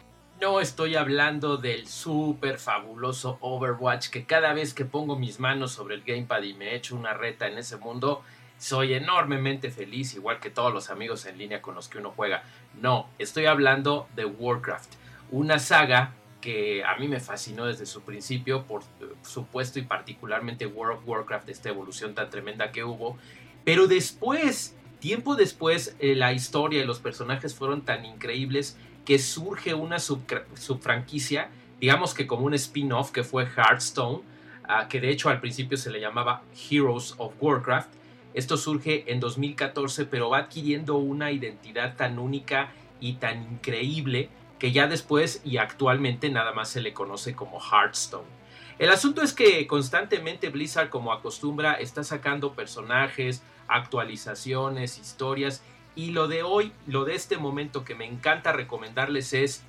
No 0.41 0.59
estoy 0.59 0.95
hablando 0.95 1.55
del 1.55 1.87
súper 1.87 2.59
fabuloso 2.59 3.37
Overwatch 3.39 4.09
que 4.09 4.25
cada 4.25 4.51
vez 4.53 4.73
que 4.73 4.83
pongo 4.83 5.15
mis 5.15 5.39
manos 5.39 5.71
sobre 5.71 5.95
el 5.95 6.03
gamepad 6.03 6.43
y 6.43 6.53
me 6.53 6.75
echo 6.75 6.97
una 6.97 7.13
reta 7.13 7.47
en 7.47 7.57
ese 7.57 7.77
mundo, 7.77 8.21
soy 8.57 8.93
enormemente 8.93 9.71
feliz, 9.71 10.13
igual 10.13 10.41
que 10.41 10.49
todos 10.49 10.73
los 10.73 10.89
amigos 10.89 11.25
en 11.25 11.37
línea 11.37 11.61
con 11.61 11.73
los 11.73 11.87
que 11.87 11.99
uno 11.99 12.11
juega. 12.13 12.43
No, 12.81 13.07
estoy 13.17 13.45
hablando 13.45 14.07
de 14.15 14.25
Warcraft, 14.25 14.95
una 15.31 15.57
saga 15.57 16.13
que 16.45 16.83
a 16.83 16.95
mí 16.97 17.07
me 17.07 17.19
fascinó 17.19 17.65
desde 17.65 17.87
su 17.87 18.01
principio, 18.01 18.65
por 18.65 18.83
supuesto, 19.23 19.79
y 19.79 19.81
particularmente 19.81 20.67
World 20.67 20.99
of 20.99 21.07
Warcraft, 21.07 21.49
esta 21.49 21.69
evolución 21.69 22.13
tan 22.13 22.29
tremenda 22.29 22.71
que 22.71 22.83
hubo. 22.83 23.17
Pero 23.63 23.87
después, 23.87 24.75
tiempo 24.99 25.35
después, 25.35 25.95
eh, 25.97 26.13
la 26.13 26.33
historia 26.33 26.83
y 26.83 26.85
los 26.85 26.99
personajes 26.99 27.55
fueron 27.55 27.81
tan 27.81 28.05
increíbles 28.05 28.77
que 29.05 29.17
surge 29.17 29.73
una 29.73 29.97
subfranquicia, 29.97 31.49
digamos 31.81 32.13
que 32.13 32.27
como 32.27 32.45
un 32.45 32.53
spin-off 32.53 33.09
que 33.09 33.23
fue 33.23 33.47
Hearthstone, 33.47 34.21
ah, 34.65 34.87
que 34.87 35.01
de 35.01 35.09
hecho 35.09 35.29
al 35.29 35.41
principio 35.41 35.79
se 35.79 35.89
le 35.89 35.99
llamaba 35.99 36.43
Heroes 36.69 37.15
of 37.17 37.33
Warcraft. 37.41 37.89
Esto 38.35 38.55
surge 38.55 39.11
en 39.11 39.19
2014, 39.19 40.05
pero 40.05 40.29
va 40.29 40.37
adquiriendo 40.37 40.97
una 40.97 41.31
identidad 41.31 41.95
tan 41.95 42.19
única 42.19 42.69
y 42.99 43.13
tan 43.13 43.41
increíble 43.41 44.29
que 44.59 44.71
ya 44.71 44.87
después 44.87 45.41
y 45.43 45.57
actualmente 45.57 46.29
nada 46.29 46.53
más 46.53 46.69
se 46.69 46.81
le 46.81 46.93
conoce 46.93 47.35
como 47.35 47.59
Hearthstone. 47.59 48.27
El 48.77 48.89
asunto 48.89 49.21
es 49.21 49.33
que 49.33 49.67
constantemente 49.67 50.49
Blizzard, 50.49 50.89
como 50.89 51.13
acostumbra, 51.13 51.73
está 51.75 52.03
sacando 52.03 52.53
personajes, 52.53 53.41
actualizaciones, 53.67 54.97
historias, 54.99 55.63
y 55.95 56.11
lo 56.11 56.27
de 56.27 56.43
hoy, 56.43 56.73
lo 56.87 57.05
de 57.05 57.15
este 57.15 57.37
momento 57.37 57.85
que 57.85 57.95
me 57.95 58.05
encanta 58.05 58.51
recomendarles 58.51 59.31
es 59.31 59.63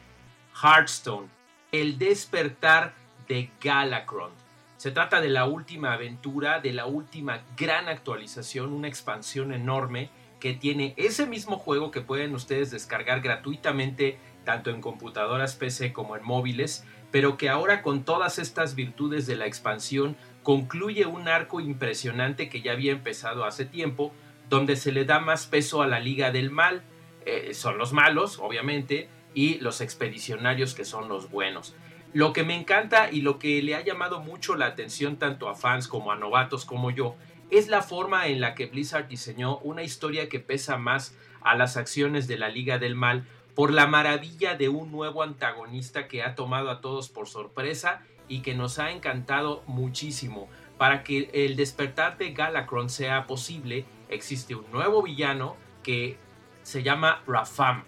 Hearthstone, 0.61 1.29
el 1.71 1.99
despertar 1.99 2.95
de 3.29 3.51
Galacron. 3.61 4.33
Se 4.77 4.91
trata 4.91 5.21
de 5.21 5.29
la 5.29 5.47
última 5.47 5.93
aventura, 5.93 6.61
de 6.61 6.73
la 6.73 6.87
última 6.87 7.43
gran 7.57 7.89
actualización, 7.89 8.73
una 8.73 8.89
expansión 8.89 9.53
enorme 9.53 10.11
que 10.41 10.53
tiene 10.53 10.95
ese 10.97 11.27
mismo 11.27 11.59
juego 11.59 11.91
que 11.91 12.03
pueden 12.03 12.35
ustedes 12.35 12.71
descargar 12.71 13.21
gratuitamente 13.21 14.19
tanto 14.47 14.71
en 14.71 14.81
computadoras 14.81 15.57
PC 15.57 15.93
como 15.93 16.17
en 16.17 16.25
móviles, 16.25 16.87
pero 17.11 17.37
que 17.37 17.51
ahora 17.51 17.83
con 17.83 18.05
todas 18.05 18.39
estas 18.39 18.75
virtudes 18.75 19.27
de 19.27 19.37
la 19.37 19.45
expansión 19.45 20.17
concluye 20.43 21.05
un 21.05 21.29
arco 21.29 21.61
impresionante 21.61 22.49
que 22.49 22.63
ya 22.63 22.73
había 22.73 22.93
empezado 22.93 23.45
hace 23.45 23.67
tiempo, 23.67 24.15
donde 24.49 24.77
se 24.77 24.93
le 24.93 25.05
da 25.05 25.21
más 25.21 25.47
peso 25.47 25.83
a 25.83 25.87
la 25.87 26.01
Liga 26.01 26.31
del 26.31 26.51
Mal, 26.51 26.83
eh, 27.27 27.53
son 27.53 27.77
los 27.77 27.93
malos, 27.93 28.39
obviamente, 28.39 29.09
y 29.35 29.59
los 29.59 29.83
expedicionarios 29.83 30.75
que 30.75 30.87
son 30.87 31.09
los 31.09 31.31
buenos. 31.31 31.75
Lo 32.15 32.33
que 32.33 32.45
me 32.45 32.55
encanta 32.55 33.11
y 33.11 33.21
lo 33.21 33.39
que 33.39 33.61
le 33.61 33.75
ha 33.75 33.85
llamado 33.85 34.21
mucho 34.21 34.57
la 34.57 34.67
atención 34.67 35.17
tanto 35.17 35.51
a 35.51 35.55
fans 35.55 35.89
como 35.89 36.13
a 36.13 36.17
novatos 36.17 36.65
como 36.65 36.91
yo 36.91 37.17
es 37.51 37.69
la 37.69 37.83
forma 37.83 38.29
en 38.29 38.41
la 38.41 38.55
que 38.55 38.67
Blizzard 38.67 39.09
diseñó 39.09 39.59
una 39.59 39.83
historia 39.83 40.29
que 40.29 40.41
pesa 40.41 40.79
más 40.79 41.15
a 41.43 41.55
las 41.55 41.77
acciones 41.77 42.27
de 42.27 42.39
la 42.39 42.49
Liga 42.49 42.79
del 42.79 42.95
Mal 42.95 43.27
por 43.57 43.73
la 43.73 43.87
maravilla 43.87 44.55
de 44.55 44.69
un 44.69 44.93
nuevo 44.93 45.23
antagonista 45.23 46.07
que 46.07 46.23
ha 46.23 46.35
tomado 46.35 46.71
a 46.71 46.83
todos 46.83 47.09
por 47.09 47.27
sorpresa 47.27 48.03
y 48.29 48.43
que 48.43 48.55
nos 48.55 48.79
ha 48.79 48.93
encantado 48.93 49.65
muchísimo. 49.67 50.49
Para 50.77 51.03
que 51.03 51.31
el 51.33 51.57
despertar 51.57 52.19
de 52.19 52.33
Galacron 52.33 52.91
sea 52.91 53.27
posible, 53.27 53.87
existe 54.11 54.55
un 54.55 54.71
nuevo 54.71 55.03
villano 55.03 55.57
que 55.83 56.19
se 56.63 56.83
llama 56.83 57.23
Rafam. 57.27 57.85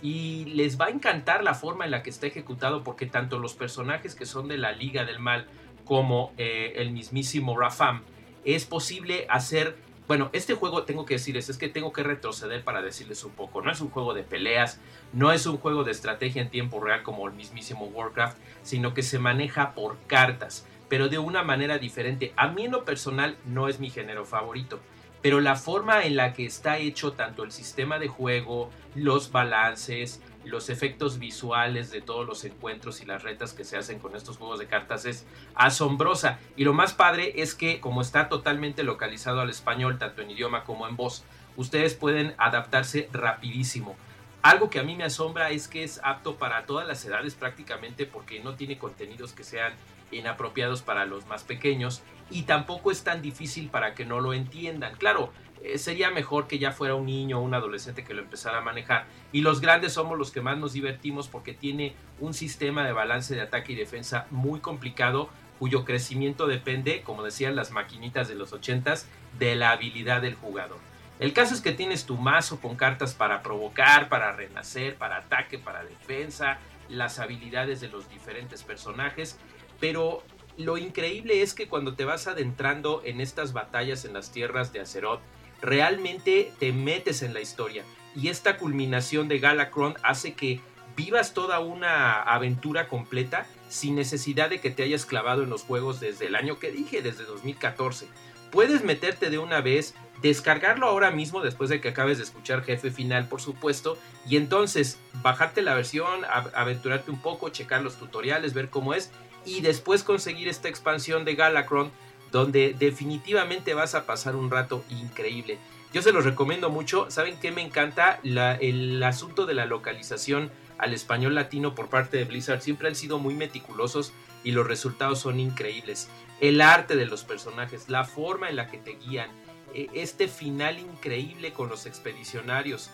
Y 0.00 0.46
les 0.46 0.80
va 0.80 0.86
a 0.86 0.90
encantar 0.90 1.44
la 1.44 1.52
forma 1.52 1.84
en 1.84 1.90
la 1.90 2.02
que 2.02 2.08
está 2.08 2.26
ejecutado 2.26 2.82
porque 2.82 3.04
tanto 3.04 3.38
los 3.38 3.52
personajes 3.52 4.14
que 4.14 4.24
son 4.24 4.48
de 4.48 4.56
la 4.56 4.72
Liga 4.72 5.04
del 5.04 5.18
Mal 5.18 5.46
como 5.84 6.32
eh, 6.38 6.72
el 6.76 6.92
mismísimo 6.92 7.58
Rafam 7.58 8.04
es 8.46 8.64
posible 8.64 9.26
hacer 9.28 9.76
bueno, 10.10 10.28
este 10.32 10.54
juego 10.54 10.82
tengo 10.82 11.06
que 11.06 11.14
decirles, 11.14 11.50
es 11.50 11.56
que 11.56 11.68
tengo 11.68 11.92
que 11.92 12.02
retroceder 12.02 12.64
para 12.64 12.82
decirles 12.82 13.22
un 13.22 13.30
poco. 13.30 13.62
No 13.62 13.70
es 13.70 13.80
un 13.80 13.90
juego 13.90 14.12
de 14.12 14.24
peleas, 14.24 14.80
no 15.12 15.30
es 15.30 15.46
un 15.46 15.56
juego 15.56 15.84
de 15.84 15.92
estrategia 15.92 16.42
en 16.42 16.50
tiempo 16.50 16.80
real 16.80 17.04
como 17.04 17.28
el 17.28 17.34
mismísimo 17.34 17.84
Warcraft, 17.84 18.36
sino 18.64 18.92
que 18.92 19.04
se 19.04 19.20
maneja 19.20 19.72
por 19.72 19.98
cartas, 20.08 20.66
pero 20.88 21.08
de 21.08 21.18
una 21.18 21.44
manera 21.44 21.78
diferente. 21.78 22.32
A 22.34 22.48
mí 22.48 22.64
en 22.64 22.72
lo 22.72 22.84
personal 22.84 23.36
no 23.46 23.68
es 23.68 23.78
mi 23.78 23.88
género 23.88 24.24
favorito, 24.24 24.80
pero 25.22 25.40
la 25.40 25.54
forma 25.54 26.02
en 26.02 26.16
la 26.16 26.32
que 26.32 26.44
está 26.44 26.78
hecho 26.78 27.12
tanto 27.12 27.44
el 27.44 27.52
sistema 27.52 28.00
de 28.00 28.08
juego, 28.08 28.68
los 28.96 29.30
balances, 29.30 30.20
los 30.44 30.70
efectos 30.70 31.18
visuales 31.18 31.90
de 31.90 32.00
todos 32.00 32.26
los 32.26 32.44
encuentros 32.44 33.00
y 33.00 33.06
las 33.06 33.22
retas 33.22 33.52
que 33.52 33.64
se 33.64 33.76
hacen 33.76 33.98
con 33.98 34.16
estos 34.16 34.38
juegos 34.38 34.58
de 34.58 34.66
cartas 34.66 35.04
es 35.04 35.26
asombrosa. 35.54 36.38
Y 36.56 36.64
lo 36.64 36.72
más 36.72 36.92
padre 36.92 37.42
es 37.42 37.54
que 37.54 37.80
como 37.80 38.00
está 38.00 38.28
totalmente 38.28 38.82
localizado 38.82 39.40
al 39.40 39.50
español, 39.50 39.98
tanto 39.98 40.22
en 40.22 40.30
idioma 40.30 40.64
como 40.64 40.88
en 40.88 40.96
voz, 40.96 41.24
ustedes 41.56 41.94
pueden 41.94 42.34
adaptarse 42.38 43.08
rapidísimo. 43.12 43.96
Algo 44.42 44.70
que 44.70 44.80
a 44.80 44.82
mí 44.82 44.96
me 44.96 45.04
asombra 45.04 45.50
es 45.50 45.68
que 45.68 45.84
es 45.84 46.00
apto 46.02 46.36
para 46.36 46.64
todas 46.64 46.88
las 46.88 47.04
edades 47.04 47.34
prácticamente 47.34 48.06
porque 48.06 48.40
no 48.40 48.54
tiene 48.54 48.78
contenidos 48.78 49.34
que 49.34 49.44
sean 49.44 49.74
inapropiados 50.10 50.80
para 50.80 51.04
los 51.04 51.26
más 51.26 51.44
pequeños 51.44 52.02
y 52.30 52.42
tampoco 52.42 52.90
es 52.90 53.04
tan 53.04 53.20
difícil 53.20 53.68
para 53.68 53.94
que 53.94 54.06
no 54.06 54.20
lo 54.20 54.32
entiendan. 54.32 54.94
Claro, 54.96 55.32
eh, 55.62 55.78
sería 55.78 56.10
mejor 56.10 56.46
que 56.46 56.58
ya 56.58 56.72
fuera 56.72 56.94
un 56.94 57.06
niño 57.06 57.38
o 57.38 57.42
un 57.42 57.54
adolescente 57.54 58.04
que 58.04 58.14
lo 58.14 58.22
empezara 58.22 58.58
a 58.58 58.62
manejar. 58.62 59.06
Y 59.32 59.42
los 59.42 59.60
grandes 59.60 59.92
somos 59.92 60.18
los 60.18 60.30
que 60.30 60.40
más 60.40 60.58
nos 60.58 60.72
divertimos 60.72 61.28
porque 61.28 61.52
tiene 61.52 61.94
un 62.18 62.34
sistema 62.34 62.84
de 62.84 62.92
balance 62.92 63.34
de 63.34 63.42
ataque 63.42 63.72
y 63.72 63.76
defensa 63.76 64.26
muy 64.30 64.60
complicado 64.60 65.28
cuyo 65.58 65.84
crecimiento 65.84 66.46
depende, 66.46 67.02
como 67.02 67.22
decían 67.22 67.54
las 67.54 67.70
maquinitas 67.70 68.28
de 68.28 68.34
los 68.34 68.52
80s, 68.54 69.04
de 69.38 69.56
la 69.56 69.72
habilidad 69.72 70.22
del 70.22 70.34
jugador. 70.34 70.78
El 71.18 71.34
caso 71.34 71.52
es 71.52 71.60
que 71.60 71.72
tienes 71.72 72.06
tu 72.06 72.16
mazo 72.16 72.60
con 72.62 72.76
cartas 72.76 73.12
para 73.12 73.42
provocar, 73.42 74.08
para 74.08 74.32
renacer, 74.32 74.96
para 74.96 75.18
ataque, 75.18 75.58
para 75.58 75.84
defensa, 75.84 76.58
las 76.88 77.18
habilidades 77.18 77.82
de 77.82 77.88
los 77.88 78.08
diferentes 78.08 78.62
personajes, 78.62 79.38
pero 79.78 80.22
lo 80.56 80.78
increíble 80.78 81.42
es 81.42 81.52
que 81.52 81.68
cuando 81.68 81.94
te 81.94 82.06
vas 82.06 82.26
adentrando 82.26 83.02
en 83.04 83.20
estas 83.20 83.52
batallas 83.52 84.06
en 84.06 84.14
las 84.14 84.32
tierras 84.32 84.72
de 84.72 84.80
Azeroth, 84.80 85.20
realmente 85.62 86.52
te 86.58 86.72
metes 86.72 87.22
en 87.22 87.34
la 87.34 87.40
historia. 87.40 87.84
Y 88.16 88.28
esta 88.28 88.56
culminación 88.56 89.28
de 89.28 89.38
Galacron 89.38 89.94
hace 90.02 90.34
que 90.34 90.60
vivas 90.96 91.32
toda 91.32 91.60
una 91.60 92.22
aventura 92.22 92.88
completa 92.88 93.46
sin 93.68 93.94
necesidad 93.94 94.50
de 94.50 94.60
que 94.60 94.70
te 94.70 94.82
hayas 94.82 95.06
clavado 95.06 95.44
en 95.44 95.50
los 95.50 95.62
juegos 95.62 96.00
desde 96.00 96.26
el 96.26 96.34
año 96.34 96.58
que 96.58 96.72
dije, 96.72 97.02
desde 97.02 97.24
2014. 97.24 98.08
Puedes 98.50 98.82
meterte 98.82 99.30
de 99.30 99.38
una 99.38 99.60
vez, 99.60 99.94
descargarlo 100.22 100.86
ahora 100.86 101.12
mismo 101.12 101.40
después 101.40 101.70
de 101.70 101.80
que 101.80 101.90
acabes 101.90 102.18
de 102.18 102.24
escuchar 102.24 102.64
Jefe 102.64 102.90
Final, 102.90 103.28
por 103.28 103.40
supuesto, 103.40 103.96
y 104.28 104.36
entonces 104.36 104.98
bajarte 105.22 105.62
la 105.62 105.74
versión, 105.74 106.24
aventurarte 106.54 107.12
un 107.12 107.22
poco, 107.22 107.50
checar 107.50 107.82
los 107.82 107.96
tutoriales, 107.96 108.52
ver 108.52 108.68
cómo 108.68 108.92
es, 108.92 109.12
y 109.44 109.60
después 109.60 110.02
conseguir 110.02 110.48
esta 110.48 110.68
expansión 110.68 111.24
de 111.24 111.36
Galacron 111.36 111.92
donde 112.30 112.74
definitivamente 112.78 113.74
vas 113.74 113.94
a 113.94 114.06
pasar 114.06 114.36
un 114.36 114.50
rato 114.50 114.84
increíble. 114.88 115.58
Yo 115.92 116.02
se 116.02 116.12
los 116.12 116.24
recomiendo 116.24 116.70
mucho. 116.70 117.10
¿Saben 117.10 117.36
qué 117.40 117.50
me 117.50 117.62
encanta? 117.62 118.20
el 118.22 119.02
asunto 119.02 119.46
de 119.46 119.54
la 119.54 119.66
localización 119.66 120.50
al 120.78 120.94
español 120.94 121.34
latino 121.34 121.74
por 121.74 121.88
parte 121.88 122.16
de 122.16 122.24
Blizzard. 122.24 122.60
Siempre 122.60 122.88
han 122.88 122.94
sido 122.94 123.18
muy 123.18 123.34
meticulosos 123.34 124.12
y 124.44 124.52
los 124.52 124.66
resultados 124.66 125.18
son 125.18 125.40
increíbles. 125.40 126.08
El 126.40 126.60
arte 126.60 126.96
de 126.96 127.06
los 127.06 127.24
personajes, 127.24 127.88
la 127.88 128.04
forma 128.04 128.48
en 128.48 128.56
la 128.56 128.68
que 128.68 128.78
te 128.78 128.92
guían, 128.92 129.30
e, 129.74 129.88
este 129.94 130.28
final 130.28 130.78
increíble 130.78 131.52
con 131.52 131.68
los 131.68 131.86
expedicionarios. 131.86 132.90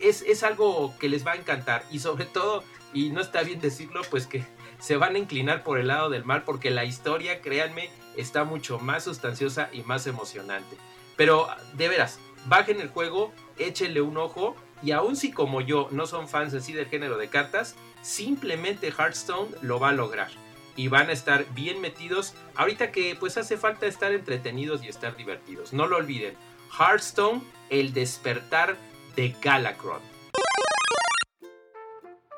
Es, 0.00 0.22
es 0.22 0.42
algo 0.42 0.94
que 0.98 1.08
les 1.08 1.26
va 1.26 1.32
a 1.32 1.36
encantar 1.36 1.84
y 1.90 1.98
sobre 1.98 2.24
todo, 2.24 2.64
y 2.92 3.10
no 3.10 3.20
está 3.20 3.42
bien 3.42 3.60
decirlo, 3.60 4.02
pues 4.10 4.26
que 4.26 4.44
se 4.78 4.96
van 4.96 5.14
a 5.14 5.18
inclinar 5.18 5.62
por 5.62 5.78
el 5.78 5.88
lado 5.88 6.10
del 6.10 6.24
mal 6.24 6.42
porque 6.44 6.70
la 6.70 6.84
historia, 6.84 7.40
créanme, 7.40 7.90
está 8.16 8.44
mucho 8.44 8.78
más 8.78 9.04
sustanciosa 9.04 9.68
y 9.72 9.82
más 9.82 10.06
emocionante. 10.06 10.76
Pero 11.16 11.48
de 11.74 11.88
veras, 11.88 12.18
bajen 12.46 12.80
el 12.80 12.88
juego, 12.88 13.32
échenle 13.58 14.00
un 14.00 14.16
ojo 14.16 14.56
y 14.82 14.92
aun 14.92 15.16
si 15.16 15.32
como 15.32 15.60
yo 15.60 15.88
no 15.90 16.06
son 16.06 16.28
fans 16.28 16.54
así 16.54 16.72
del 16.72 16.86
género 16.86 17.16
de 17.16 17.28
cartas, 17.28 17.76
simplemente 18.02 18.88
Hearthstone 18.88 19.54
lo 19.62 19.80
va 19.80 19.90
a 19.90 19.92
lograr 19.92 20.28
y 20.76 20.88
van 20.88 21.08
a 21.08 21.12
estar 21.12 21.46
bien 21.54 21.80
metidos. 21.80 22.34
Ahorita 22.54 22.90
que 22.90 23.16
pues 23.18 23.36
hace 23.36 23.56
falta 23.56 23.86
estar 23.86 24.12
entretenidos 24.12 24.82
y 24.84 24.88
estar 24.88 25.16
divertidos. 25.16 25.72
No 25.72 25.86
lo 25.86 25.96
olviden. 25.96 26.34
Hearthstone, 26.78 27.42
el 27.70 27.92
despertar 27.92 28.76
de 29.16 29.34
Galacron. 29.42 30.00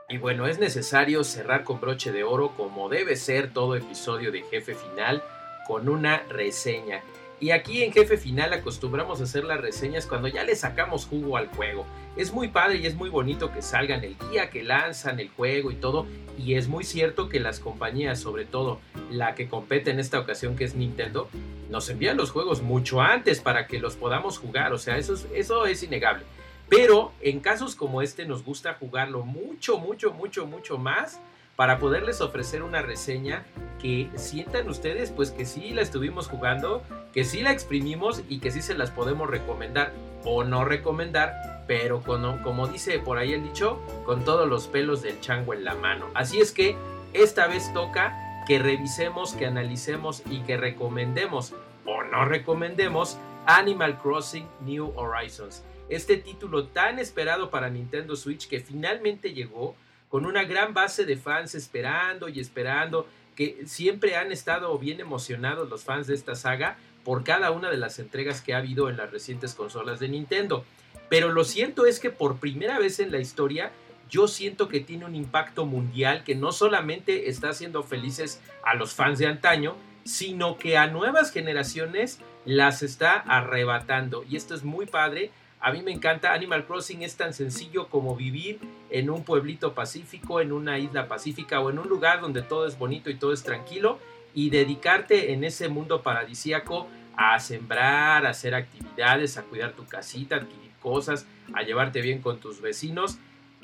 Y 0.08 0.18
bueno, 0.18 0.46
es 0.46 0.58
necesario 0.58 1.24
cerrar 1.24 1.64
con 1.64 1.80
broche 1.80 2.12
de 2.12 2.22
oro 2.22 2.52
como 2.56 2.88
debe 2.88 3.16
ser 3.16 3.52
todo 3.52 3.74
episodio 3.74 4.30
de 4.30 4.42
Jefe 4.42 4.74
Final 4.74 5.22
con 5.66 5.88
una 5.88 6.18
reseña. 6.28 7.02
Y 7.38 7.50
aquí 7.50 7.82
en 7.82 7.92
Jefe 7.92 8.16
Final 8.16 8.52
acostumbramos 8.52 9.20
a 9.20 9.24
hacer 9.24 9.44
las 9.44 9.60
reseñas 9.60 10.06
cuando 10.06 10.28
ya 10.28 10.44
le 10.44 10.56
sacamos 10.56 11.06
jugo 11.06 11.36
al 11.36 11.48
juego. 11.48 11.84
Es 12.16 12.32
muy 12.32 12.48
padre 12.48 12.78
y 12.78 12.86
es 12.86 12.94
muy 12.94 13.10
bonito 13.10 13.52
que 13.52 13.60
salgan 13.60 14.04
el 14.04 14.16
día 14.30 14.48
que 14.48 14.62
lanzan 14.62 15.20
el 15.20 15.28
juego 15.28 15.70
y 15.70 15.74
todo. 15.74 16.06
Y 16.38 16.54
es 16.54 16.68
muy 16.68 16.84
cierto 16.84 17.28
que 17.28 17.40
las 17.40 17.60
compañías, 17.60 18.20
sobre 18.20 18.46
todo 18.46 18.80
la 19.10 19.34
que 19.34 19.48
compete 19.48 19.90
en 19.90 19.98
esta 19.98 20.18
ocasión 20.18 20.56
que 20.56 20.64
es 20.64 20.76
Nintendo, 20.76 21.28
nos 21.68 21.90
envían 21.90 22.16
los 22.16 22.30
juegos 22.30 22.62
mucho 22.62 23.02
antes 23.02 23.40
para 23.40 23.66
que 23.66 23.80
los 23.80 23.96
podamos 23.96 24.38
jugar. 24.38 24.72
O 24.72 24.78
sea, 24.78 24.96
eso 24.96 25.12
es, 25.12 25.26
eso 25.34 25.66
es 25.66 25.82
innegable. 25.82 26.24
Pero 26.68 27.12
en 27.20 27.40
casos 27.40 27.74
como 27.74 28.02
este 28.02 28.26
nos 28.26 28.44
gusta 28.44 28.74
jugarlo 28.74 29.24
mucho, 29.24 29.78
mucho, 29.78 30.12
mucho, 30.12 30.46
mucho 30.46 30.78
más 30.78 31.20
para 31.54 31.78
poderles 31.78 32.20
ofrecer 32.20 32.62
una 32.62 32.82
reseña 32.82 33.44
que 33.80 34.10
sientan 34.16 34.68
ustedes 34.68 35.10
pues 35.10 35.30
que 35.30 35.46
sí 35.46 35.70
la 35.70 35.82
estuvimos 35.82 36.28
jugando, 36.28 36.82
que 37.12 37.24
sí 37.24 37.40
la 37.40 37.52
exprimimos 37.52 38.22
y 38.28 38.40
que 38.40 38.50
sí 38.50 38.62
se 38.62 38.74
las 38.74 38.90
podemos 38.90 39.30
recomendar 39.30 39.92
o 40.24 40.44
no 40.44 40.64
recomendar, 40.64 41.64
pero 41.66 42.02
como 42.02 42.66
dice 42.66 42.98
por 42.98 43.16
ahí 43.18 43.32
el 43.32 43.42
dicho, 43.42 43.80
con 44.04 44.24
todos 44.24 44.48
los 44.48 44.66
pelos 44.66 45.02
del 45.02 45.20
chango 45.20 45.54
en 45.54 45.64
la 45.64 45.74
mano. 45.74 46.06
Así 46.14 46.40
es 46.40 46.52
que 46.52 46.76
esta 47.12 47.46
vez 47.46 47.72
toca 47.72 48.44
que 48.46 48.58
revisemos, 48.58 49.34
que 49.34 49.46
analicemos 49.46 50.22
y 50.30 50.40
que 50.40 50.56
recomendemos 50.56 51.54
o 51.86 52.02
no 52.02 52.24
recomendemos 52.24 53.18
Animal 53.46 53.98
Crossing 53.98 54.46
New 54.60 54.92
Horizons. 54.96 55.64
Este 55.88 56.16
título 56.16 56.66
tan 56.66 56.98
esperado 56.98 57.50
para 57.50 57.70
Nintendo 57.70 58.16
Switch 58.16 58.48
que 58.48 58.60
finalmente 58.60 59.32
llegó 59.32 59.76
con 60.08 60.26
una 60.26 60.44
gran 60.44 60.74
base 60.74 61.04
de 61.04 61.16
fans 61.16 61.54
esperando 61.54 62.28
y 62.28 62.40
esperando, 62.40 63.06
que 63.34 63.64
siempre 63.66 64.16
han 64.16 64.32
estado 64.32 64.76
bien 64.78 65.00
emocionados 65.00 65.68
los 65.68 65.84
fans 65.84 66.06
de 66.06 66.14
esta 66.14 66.34
saga 66.34 66.78
por 67.04 67.22
cada 67.22 67.50
una 67.50 67.70
de 67.70 67.76
las 67.76 67.98
entregas 67.98 68.40
que 68.40 68.54
ha 68.54 68.58
habido 68.58 68.88
en 68.88 68.96
las 68.96 69.10
recientes 69.10 69.54
consolas 69.54 70.00
de 70.00 70.08
Nintendo. 70.08 70.64
Pero 71.08 71.30
lo 71.30 71.44
cierto 71.44 71.86
es 71.86 72.00
que 72.00 72.10
por 72.10 72.38
primera 72.38 72.78
vez 72.78 72.98
en 72.98 73.12
la 73.12 73.18
historia 73.18 73.70
yo 74.08 74.26
siento 74.26 74.68
que 74.68 74.80
tiene 74.80 75.04
un 75.04 75.14
impacto 75.14 75.66
mundial 75.66 76.24
que 76.24 76.34
no 76.34 76.50
solamente 76.50 77.28
está 77.28 77.50
haciendo 77.50 77.82
felices 77.82 78.40
a 78.64 78.74
los 78.74 78.94
fans 78.94 79.18
de 79.18 79.26
antaño, 79.26 79.76
sino 80.04 80.56
que 80.56 80.76
a 80.78 80.86
nuevas 80.86 81.30
generaciones 81.30 82.20
las 82.44 82.82
está 82.82 83.14
arrebatando. 83.14 84.24
Y 84.28 84.36
esto 84.36 84.54
es 84.54 84.64
muy 84.64 84.86
padre 84.86 85.30
a 85.60 85.72
mí 85.72 85.82
me 85.82 85.92
encanta 85.92 86.32
Animal 86.32 86.66
Crossing, 86.66 87.02
es 87.02 87.16
tan 87.16 87.32
sencillo 87.32 87.88
como 87.88 88.14
vivir 88.14 88.60
en 88.90 89.10
un 89.10 89.24
pueblito 89.24 89.74
pacífico, 89.74 90.40
en 90.40 90.52
una 90.52 90.78
isla 90.78 91.08
pacífica 91.08 91.60
o 91.60 91.70
en 91.70 91.78
un 91.78 91.88
lugar 91.88 92.20
donde 92.20 92.42
todo 92.42 92.66
es 92.66 92.78
bonito 92.78 93.10
y 93.10 93.14
todo 93.14 93.32
es 93.32 93.42
tranquilo 93.42 93.98
y 94.34 94.50
dedicarte 94.50 95.32
en 95.32 95.44
ese 95.44 95.68
mundo 95.68 96.02
paradisíaco 96.02 96.86
a 97.16 97.40
sembrar, 97.40 98.26
a 98.26 98.30
hacer 98.30 98.54
actividades, 98.54 99.38
a 99.38 99.44
cuidar 99.44 99.72
tu 99.72 99.86
casita, 99.86 100.36
adquirir 100.36 100.72
cosas, 100.80 101.26
a 101.54 101.62
llevarte 101.62 102.02
bien 102.02 102.20
con 102.20 102.38
tus 102.38 102.60
vecinos. 102.60 103.18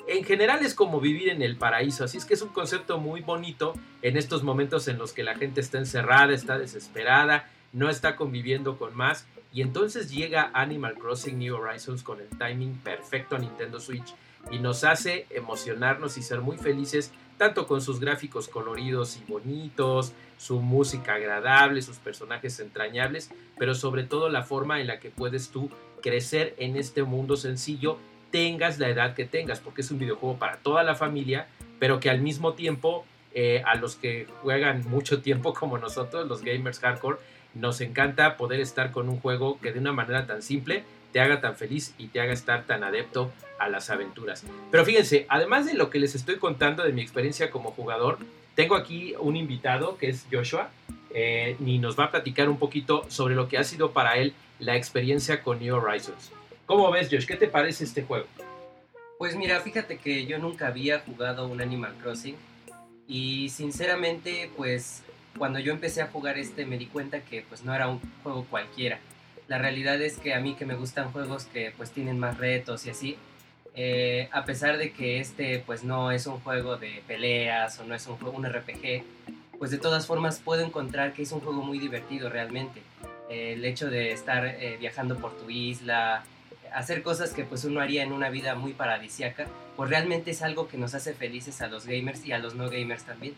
En 0.07 0.25
general 0.25 0.65
es 0.65 0.73
como 0.73 0.99
vivir 0.99 1.29
en 1.29 1.41
el 1.41 1.55
paraíso, 1.55 2.03
así 2.03 2.17
es 2.17 2.25
que 2.25 2.33
es 2.33 2.41
un 2.41 2.49
concepto 2.49 2.97
muy 2.97 3.21
bonito 3.21 3.73
en 4.01 4.17
estos 4.17 4.43
momentos 4.43 4.87
en 4.87 4.97
los 4.97 5.13
que 5.13 5.23
la 5.23 5.35
gente 5.35 5.61
está 5.61 5.77
encerrada, 5.77 6.33
está 6.33 6.57
desesperada, 6.57 7.47
no 7.73 7.89
está 7.89 8.15
conviviendo 8.15 8.77
con 8.77 8.95
más. 8.95 9.27
Y 9.51 9.61
entonces 9.61 10.09
llega 10.11 10.49
Animal 10.53 10.95
Crossing 10.95 11.37
New 11.37 11.55
Horizons 11.55 12.01
con 12.01 12.19
el 12.21 12.29
timing 12.29 12.75
perfecto 12.77 13.35
a 13.35 13.39
Nintendo 13.39 13.79
Switch 13.79 14.15
y 14.51 14.59
nos 14.59 14.83
hace 14.83 15.27
emocionarnos 15.29 16.17
y 16.17 16.23
ser 16.23 16.41
muy 16.41 16.57
felices 16.57 17.11
tanto 17.37 17.67
con 17.67 17.81
sus 17.81 17.99
gráficos 17.99 18.47
coloridos 18.47 19.17
y 19.17 19.31
bonitos, 19.31 20.13
su 20.37 20.59
música 20.59 21.15
agradable, 21.15 21.81
sus 21.81 21.97
personajes 21.97 22.59
entrañables, 22.59 23.31
pero 23.57 23.75
sobre 23.75 24.03
todo 24.03 24.29
la 24.29 24.43
forma 24.43 24.79
en 24.79 24.87
la 24.87 24.99
que 24.99 25.09
puedes 25.09 25.49
tú 25.49 25.69
crecer 26.01 26.53
en 26.57 26.75
este 26.75 27.03
mundo 27.03 27.37
sencillo, 27.37 27.97
tengas 28.31 28.79
la 28.79 28.89
edad 28.89 29.13
que 29.13 29.25
tengas, 29.25 29.59
porque 29.59 29.81
es 29.81 29.91
un 29.91 29.99
videojuego 29.99 30.37
para 30.37 30.57
toda 30.57 30.83
la 30.83 30.95
familia, 30.95 31.47
pero 31.79 31.99
que 31.99 32.09
al 32.09 32.21
mismo 32.21 32.53
tiempo 32.53 33.05
eh, 33.33 33.63
a 33.65 33.75
los 33.75 33.95
que 33.95 34.27
juegan 34.41 34.87
mucho 34.87 35.21
tiempo 35.21 35.53
como 35.53 35.77
nosotros, 35.77 36.27
los 36.27 36.43
gamers 36.43 36.79
hardcore, 36.79 37.17
nos 37.53 37.81
encanta 37.81 38.37
poder 38.37 38.59
estar 38.59 38.91
con 38.91 39.09
un 39.09 39.19
juego 39.19 39.59
que 39.59 39.71
de 39.71 39.79
una 39.79 39.91
manera 39.91 40.25
tan 40.25 40.41
simple 40.41 40.83
te 41.11 41.19
haga 41.19 41.41
tan 41.41 41.55
feliz 41.55 41.93
y 41.97 42.07
te 42.07 42.19
haga 42.19 42.33
estar 42.33 42.63
tan 42.65 42.83
adepto 42.83 43.31
a 43.59 43.69
las 43.69 43.89
aventuras. 43.89 44.43
Pero 44.71 44.83
fíjense, 44.83 45.25
además 45.29 45.65
de 45.65 45.75
lo 45.75 45.89
que 45.89 45.99
les 45.99 46.15
estoy 46.15 46.37
contando 46.37 46.83
de 46.83 46.91
mi 46.91 47.01
experiencia 47.01 47.51
como 47.51 47.71
jugador, 47.71 48.17
tengo 48.55 48.75
aquí 48.75 49.13
un 49.19 49.35
invitado 49.35 49.97
que 49.97 50.09
es 50.09 50.25
Joshua 50.31 50.69
eh, 51.13 51.55
y 51.63 51.77
nos 51.77 51.97
va 51.97 52.05
a 52.05 52.11
platicar 52.11 52.49
un 52.49 52.57
poquito 52.57 53.05
sobre 53.09 53.35
lo 53.35 53.47
que 53.47 53.57
ha 53.57 53.63
sido 53.63 53.91
para 53.91 54.17
él 54.17 54.33
la 54.59 54.75
experiencia 54.75 55.41
con 55.43 55.59
New 55.59 55.75
Horizons. 55.75 56.31
¿Cómo 56.65 56.89
ves, 56.91 57.09
Josh? 57.11 57.25
¿Qué 57.25 57.35
te 57.35 57.47
parece 57.47 57.83
este 57.83 58.03
juego? 58.03 58.25
Pues 59.17 59.35
mira, 59.35 59.59
fíjate 59.61 59.97
que 59.97 60.25
yo 60.25 60.39
nunca 60.39 60.67
había 60.67 60.99
jugado 60.99 61.47
un 61.47 61.61
Animal 61.61 61.93
Crossing 62.01 62.35
y 63.07 63.49
sinceramente 63.49 64.49
pues 64.55 65.03
cuando 65.37 65.59
yo 65.59 65.73
empecé 65.73 66.01
a 66.01 66.07
jugar 66.07 66.37
este 66.37 66.65
me 66.65 66.77
di 66.77 66.85
cuenta 66.85 67.21
que 67.21 67.43
pues 67.47 67.63
no 67.63 67.73
era 67.73 67.87
un 67.87 67.99
juego 68.21 68.45
cualquiera. 68.49 68.99
La 69.47 69.57
realidad 69.57 70.01
es 70.01 70.17
que 70.17 70.33
a 70.33 70.39
mí 70.39 70.55
que 70.55 70.65
me 70.65 70.75
gustan 70.75 71.11
juegos 71.11 71.45
que 71.45 71.73
pues 71.75 71.91
tienen 71.91 72.19
más 72.19 72.37
retos 72.37 72.85
y 72.85 72.89
así, 72.89 73.17
eh, 73.75 74.29
a 74.31 74.45
pesar 74.45 74.77
de 74.77 74.91
que 74.91 75.19
este 75.19 75.59
pues 75.65 75.83
no 75.83 76.11
es 76.11 76.27
un 76.27 76.39
juego 76.39 76.77
de 76.77 77.03
peleas 77.07 77.79
o 77.79 77.85
no 77.85 77.95
es 77.95 78.07
un 78.07 78.17
un 78.23 78.45
RPG, 78.45 79.03
pues 79.57 79.71
de 79.71 79.77
todas 79.77 80.07
formas 80.07 80.39
puedo 80.39 80.63
encontrar 80.63 81.13
que 81.13 81.23
es 81.23 81.31
un 81.31 81.39
juego 81.41 81.61
muy 81.61 81.79
divertido 81.79 82.29
realmente. 82.29 82.81
el 83.29 83.65
hecho 83.65 83.89
de 83.89 84.11
estar 84.11 84.45
eh, 84.45 84.77
viajando 84.79 85.17
por 85.17 85.35
tu 85.37 85.49
isla, 85.49 86.23
hacer 86.73 87.01
cosas 87.03 87.33
que 87.33 87.43
pues 87.43 87.63
uno 87.65 87.79
haría 87.81 88.03
en 88.03 88.11
una 88.11 88.29
vida 88.29 88.55
muy 88.55 88.73
paradisiaca, 88.73 89.47
pues 89.75 89.89
realmente 89.89 90.31
es 90.31 90.41
algo 90.41 90.67
que 90.67 90.77
nos 90.77 90.93
hace 90.93 91.13
felices 91.13 91.61
a 91.61 91.67
los 91.67 91.85
gamers 91.87 92.25
y 92.25 92.31
a 92.31 92.39
los 92.39 92.55
no 92.55 92.69
gamers 92.69 93.03
también. 93.03 93.33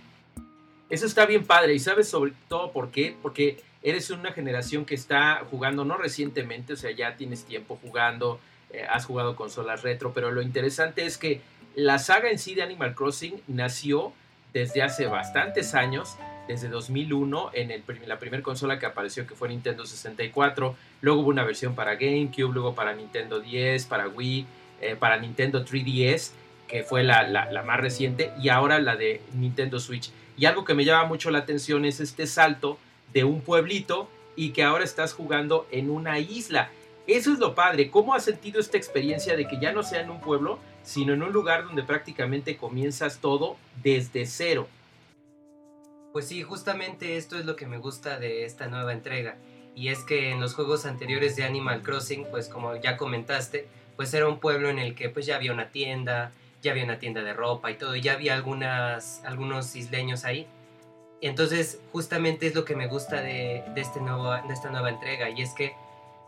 Eso 0.90 1.06
está 1.06 1.26
bien 1.26 1.46
padre 1.46 1.74
y 1.74 1.80
sabes 1.80 2.08
sobre 2.08 2.34
todo 2.48 2.72
por 2.72 2.92
qué, 2.92 3.16
porque 3.22 3.58
eres 3.82 4.10
una 4.10 4.32
generación 4.32 4.86
que 4.86 4.96
está 4.96 5.44
jugando 5.50 5.86
no 5.86 5.98
recientemente, 5.98 6.74
o 6.74 6.76
sea, 6.76 6.92
ya 6.92 7.16
tienes 7.18 7.44
tiempo 7.46 7.80
jugando, 7.82 8.40
eh, 8.72 8.86
has 8.90 9.06
jugado 9.06 9.36
consolas 9.36 9.84
retro, 9.84 10.14
pero 10.14 10.32
lo 10.32 10.42
interesante 10.42 11.06
es 11.06 11.18
que 11.18 11.42
la 11.76 12.00
saga 12.00 12.30
en 12.30 12.40
sí 12.40 12.56
de 12.56 12.64
Animal 12.64 12.96
Crossing 12.96 13.42
nació 13.48 14.14
desde 14.54 14.84
hace 14.84 15.08
bastantes 15.08 15.76
años, 15.76 16.18
desde 16.48 16.70
2001 16.70 17.52
en 17.54 17.84
la 18.08 18.20
primera 18.20 18.44
consola 18.44 18.80
que 18.80 18.86
apareció 18.86 19.28
que 19.28 19.36
fue 19.36 19.50
Nintendo 19.50 19.86
64, 19.86 20.76
luego 21.02 21.22
hubo 21.22 21.30
una 21.30 21.44
versión 21.44 21.76
para 21.76 21.96
GameCube, 21.96 22.54
luego 22.54 22.76
para 22.76 22.94
Nintendo 22.94 23.40
10, 23.40 23.86
para 23.86 24.08
Wii, 24.08 24.46
eh, 24.82 24.96
para 24.96 25.18
Nintendo 25.18 25.66
3DS, 25.66 26.32
que 26.76 26.84
fue 26.84 27.04
la, 27.04 27.24
la 27.24 27.64
más 27.64 27.80
reciente, 27.80 28.34
y 28.38 28.50
ahora 28.50 28.80
la 28.80 28.98
de 28.98 29.22
Nintendo 29.34 29.80
Switch. 29.80 30.12
Y 30.36 30.44
algo 30.44 30.66
que 30.66 30.74
me 30.74 30.84
llama 30.84 31.06
mucho 31.06 31.32
la 31.32 31.40
atención 31.40 31.86
es 31.86 32.02
este 32.02 32.28
salto 32.28 32.78
de 33.14 33.24
un 33.24 33.40
pueblito 33.40 34.10
y 34.36 34.50
que 34.50 34.62
ahora 34.62 34.84
estás 34.84 35.14
jugando 35.14 35.68
en 35.72 35.90
una 35.90 36.20
isla. 36.20 36.70
Eso 37.08 37.32
es 37.32 37.40
lo 37.40 37.56
padre. 37.56 37.90
¿Cómo 37.90 38.14
has 38.14 38.26
sentido 38.26 38.60
esta 38.60 38.76
experiencia 38.76 39.38
de 39.38 39.48
que 39.48 39.58
ya 39.58 39.72
no 39.72 39.84
sea 39.84 40.02
en 40.02 40.10
un 40.10 40.20
pueblo, 40.20 40.60
sino 40.84 41.14
en 41.14 41.24
un 41.24 41.32
lugar 41.32 41.64
donde 41.64 41.82
prácticamente 41.82 42.58
comienzas 42.58 43.20
todo 43.20 43.56
desde 43.82 44.26
cero? 44.26 44.68
Pues 46.12 46.28
sí, 46.28 46.44
justamente 46.44 47.16
esto 47.16 47.40
es 47.40 47.46
lo 47.46 47.56
que 47.56 47.68
me 47.68 47.78
gusta 47.78 48.20
de 48.20 48.44
esta 48.44 48.68
nueva 48.68 48.92
entrega. 48.92 49.38
Y 49.76 49.88
es 49.88 50.00
que 50.04 50.32
en 50.32 50.42
los 50.42 50.56
juegos 50.56 50.86
anteriores 50.86 51.38
de 51.38 51.46
Animal 51.46 51.84
Crossing, 51.84 52.26
pues 52.30 52.50
como 52.50 52.76
ya 52.76 52.98
comentaste, 52.98 53.66
pues 53.96 54.14
era 54.14 54.28
un 54.28 54.42
pueblo 54.42 54.68
en 54.68 54.78
el 54.78 54.94
que 54.94 55.08
pues 55.08 55.26
ya 55.26 55.38
había 55.38 55.54
una 55.54 55.70
tienda, 55.70 56.34
ya 56.66 56.72
había 56.72 56.84
una 56.84 56.98
tienda 56.98 57.22
de 57.22 57.32
ropa 57.32 57.70
y 57.70 57.76
todo, 57.76 57.96
ya 57.96 58.14
había 58.14 58.34
algunas, 58.34 59.24
algunos 59.24 59.76
isleños 59.76 60.26
ahí. 60.26 60.48
Entonces, 61.22 61.80
justamente 61.92 62.48
es 62.48 62.56
lo 62.56 62.66
que 62.66 62.76
me 62.76 62.88
gusta 62.88 63.22
de, 63.22 63.64
este 63.76 64.02
nuevo, 64.02 64.32
de 64.32 64.54
esta 64.54 64.72
nueva 64.72 64.90
entrega, 64.90 65.30
y 65.30 65.42
es 65.42 65.54
que 65.54 65.74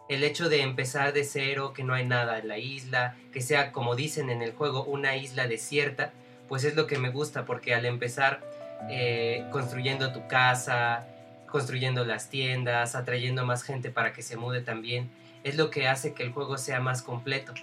el 0.07 0.23
hecho 0.23 0.47
de 0.47 0.61
empezar 0.61 1.11
de 1.11 1.23
cero, 1.23 1.73
que 1.73 1.83
no 1.83 1.93
hay 1.93 2.05
nada 2.05 2.37
en 2.37 2.47
la 2.47 2.59
isla, 2.59 3.15
que 3.33 3.41
sea, 3.41 3.71
como 3.71 3.95
dicen 3.95 4.29
en 4.29 4.41
el 4.41 4.53
juego, 4.53 4.83
una 4.85 5.17
isla 5.17 5.47
desierta, 5.47 6.13
pues 6.47 6.63
es 6.63 6.75
lo 6.75 6.85
que 6.85 6.99
me 6.99 7.09
gusta, 7.09 7.43
porque 7.43 7.73
al 7.73 7.85
empezar 7.85 8.41
eh, 8.89 9.43
construyendo 9.51 10.13
tu 10.13 10.27
casa, 10.27 11.05
construyendo 11.49 12.05
las 12.05 12.29
tiendas, 12.29 12.95
atrayendo 12.95 13.43
más 13.43 13.63
gente 13.63 13.89
para 13.89 14.13
que 14.13 14.21
se 14.21 14.37
mude 14.37 14.61
también, 14.61 15.09
es 15.43 15.57
lo 15.57 15.71
que 15.71 15.87
hace 15.87 16.13
que 16.13 16.23
el 16.23 16.31
juego 16.31 16.57
sea 16.57 16.79
más 16.79 17.01
completo. 17.01 17.53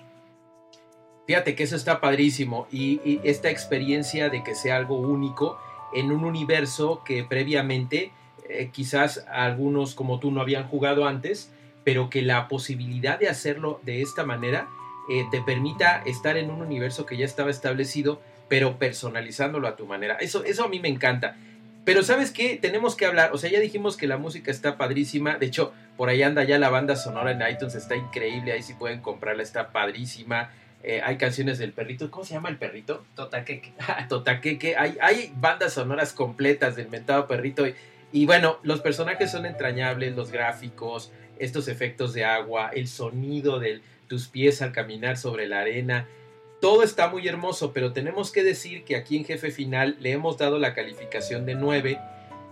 Fíjate 1.26 1.54
que 1.54 1.62
eso 1.62 1.76
está 1.76 2.00
padrísimo 2.00 2.66
y, 2.70 3.20
esta 3.24 3.50
experiencia 3.50 4.28
de 4.28 4.42
que 4.42 4.54
sea 4.54 4.76
algo 4.76 4.96
único 4.96 5.58
en 5.94 6.12
un 6.12 6.24
universo 6.24 7.02
que 7.04 7.24
previamente 7.24 8.12
eh, 8.48 8.70
quizás 8.72 9.24
algunos 9.30 9.94
como 9.94 10.20
tú 10.20 10.30
no 10.30 10.40
habían 10.42 10.68
jugado 10.68 11.06
antes, 11.06 11.50
pero 11.82 12.10
que 12.10 12.22
la 12.22 12.48
posibilidad 12.48 13.18
de 13.18 13.28
hacerlo 13.28 13.80
de 13.84 14.02
esta 14.02 14.24
manera 14.24 14.68
eh, 15.08 15.24
te 15.30 15.40
permita 15.40 16.02
estar 16.04 16.36
en 16.36 16.50
un 16.50 16.60
universo 16.60 17.06
que 17.06 17.16
ya 17.16 17.24
estaba 17.24 17.50
establecido, 17.50 18.20
pero 18.48 18.78
personalizándolo 18.78 19.68
a 19.68 19.76
tu 19.76 19.86
manera. 19.86 20.16
Eso, 20.16 20.44
eso 20.44 20.64
a 20.64 20.68
mí 20.68 20.80
me 20.80 20.88
encanta. 20.88 21.36
Pero 21.84 22.02
¿sabes 22.02 22.30
qué? 22.30 22.58
Tenemos 22.60 22.96
que 22.96 23.04
hablar, 23.04 23.30
o 23.32 23.38
sea, 23.38 23.50
ya 23.50 23.60
dijimos 23.60 23.96
que 23.96 24.06
la 24.06 24.16
música 24.16 24.50
está 24.50 24.78
padrísima, 24.78 25.36
de 25.36 25.46
hecho, 25.46 25.72
por 25.98 26.08
ahí 26.08 26.22
anda 26.22 26.42
ya 26.44 26.58
la 26.58 26.70
banda 26.70 26.96
sonora 26.96 27.32
en 27.32 27.42
iTunes, 27.54 27.74
está 27.74 27.94
increíble, 27.94 28.52
ahí 28.52 28.62
sí 28.62 28.72
pueden 28.74 29.00
comprarla, 29.00 29.42
está 29.42 29.70
padrísima. 29.70 30.50
Eh, 30.86 31.00
hay 31.02 31.16
canciones 31.16 31.58
del 31.58 31.72
perrito, 31.72 32.10
¿cómo 32.10 32.26
se 32.26 32.34
llama 32.34 32.50
el 32.50 32.58
perrito? 32.58 33.06
Totaqueque. 33.14 33.72
Totaqueque, 34.10 34.76
hay, 34.76 34.98
hay 35.00 35.32
bandas 35.36 35.72
sonoras 35.72 36.12
completas 36.12 36.76
del 36.76 36.90
mentado 36.90 37.26
perrito. 37.26 37.64
Y, 38.12 38.26
bueno, 38.26 38.58
los 38.62 38.82
personajes 38.82 39.30
son 39.30 39.46
entrañables, 39.46 40.14
los 40.14 40.30
gráficos, 40.30 41.10
estos 41.38 41.68
efectos 41.68 42.12
de 42.12 42.26
agua, 42.26 42.70
el 42.74 42.86
sonido 42.86 43.58
de 43.58 43.80
tus 44.08 44.28
pies 44.28 44.60
al 44.60 44.72
caminar 44.72 45.16
sobre 45.16 45.48
la 45.48 45.60
arena. 45.60 46.06
Todo 46.60 46.82
está 46.82 47.08
muy 47.08 47.26
hermoso, 47.26 47.72
pero 47.72 47.94
tenemos 47.94 48.30
que 48.30 48.44
decir 48.44 48.84
que 48.84 48.96
aquí 48.96 49.16
en 49.16 49.24
Jefe 49.24 49.50
Final 49.50 49.96
le 50.00 50.12
hemos 50.12 50.36
dado 50.36 50.58
la 50.58 50.74
calificación 50.74 51.46
de 51.46 51.54
9. 51.54 51.98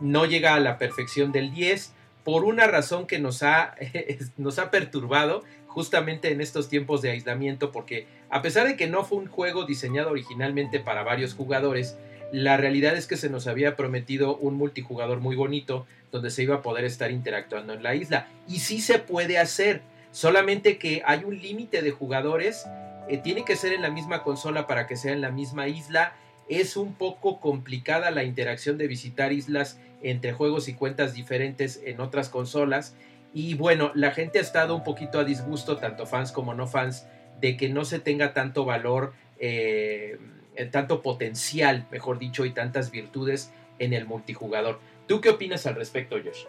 No 0.01 0.25
llega 0.25 0.55
a 0.55 0.61
la 0.61 0.79
perfección 0.79 1.33
del 1.33 1.53
10 1.53 1.93
por 2.25 2.45
una 2.45 2.67
razón 2.67 3.07
que 3.07 3.19
nos 3.19 3.43
ha, 3.43 3.75
nos 4.39 4.59
ha 4.59 4.71
perturbado 4.71 5.45
justamente 5.73 6.33
en 6.33 6.41
estos 6.41 6.69
tiempos 6.69 7.03
de 7.03 7.11
aislamiento, 7.11 7.73
porque 7.73 8.07
a 8.33 8.41
pesar 8.41 8.67
de 8.67 8.77
que 8.77 8.89
no 8.89 9.05
fue 9.05 9.19
un 9.19 9.27
juego 9.27 9.67
diseñado 9.67 10.11
originalmente 10.11 10.81
para 10.81 11.03
varios 11.03 11.35
jugadores, 11.35 11.99
la 12.33 12.57
realidad 12.57 12.97
es 12.97 13.07
que 13.07 13.19
se 13.19 13.29
nos 13.29 13.47
había 13.47 13.77
prometido 13.77 14.39
un 14.39 14.55
multijugador 14.55 15.21
muy 15.21 15.37
bonito 15.37 15.87
donde 16.11 16.31
se 16.31 16.43
iba 16.43 16.57
a 16.57 16.63
poder 16.63 16.87
estar 16.87 17.11
interactuando 17.11 17.75
en 17.75 17.83
la 17.83 17.95
isla. 17.95 18.29
Y 18.49 18.61
sí 18.61 18.81
se 18.81 18.99
puede 18.99 19.39
hacer, 19.39 19.83
solamente 20.13 20.79
que 20.79 21.03
hay 21.05 21.25
un 21.25 21.39
límite 21.43 21.83
de 21.83 21.91
jugadores, 21.91 22.65
eh, 23.07 23.19
tiene 23.19 23.45
que 23.45 23.55
ser 23.55 23.75
en 23.75 23.83
la 23.83 23.91
misma 23.91 24.23
consola 24.23 24.67
para 24.67 24.87
que 24.87 24.97
sea 24.97 25.13
en 25.13 25.21
la 25.21 25.31
misma 25.31 25.69
isla. 25.69 26.15
Es 26.49 26.79
un 26.79 26.95
poco 26.95 27.39
complicada 27.39 28.11
la 28.11 28.25
interacción 28.25 28.79
de 28.79 28.89
visitar 28.89 29.35
islas 29.35 29.79
entre 30.03 30.33
juegos 30.33 30.69
y 30.69 30.75
cuentas 30.75 31.13
diferentes 31.13 31.83
en 31.85 32.01
otras 32.01 32.31
consolas. 32.31 32.97
Y 33.35 33.53
bueno, 33.55 33.93
la 33.95 34.13
gente 34.13 34.39
ha 34.39 34.43
estado 34.43 34.75
un 34.75 34.85
poquito 34.85 35.19
a 35.19 35.25
disgusto, 35.25 35.77
tanto 35.77 36.07
fans 36.07 36.33
como 36.33 36.55
no 36.55 36.67
fans, 36.67 37.07
de 37.43 37.59
que 37.59 37.69
no 37.69 37.85
se 37.85 37.99
tenga 37.99 38.33
tanto 38.33 38.65
valor. 38.65 39.13
Eh, 39.39 40.19
eh, 40.55 40.67
tanto 40.67 41.01
potencial, 41.01 41.87
mejor 41.91 42.19
dicho, 42.19 42.45
y 42.45 42.51
tantas 42.51 42.91
virtudes 42.91 43.51
en 43.79 43.95
el 43.95 44.05
multijugador. 44.05 44.81
¿Tú 45.07 45.23
qué 45.23 45.31
opinas 45.31 45.67
al 45.67 45.77
respecto, 45.77 46.17
Josh? 46.23 46.45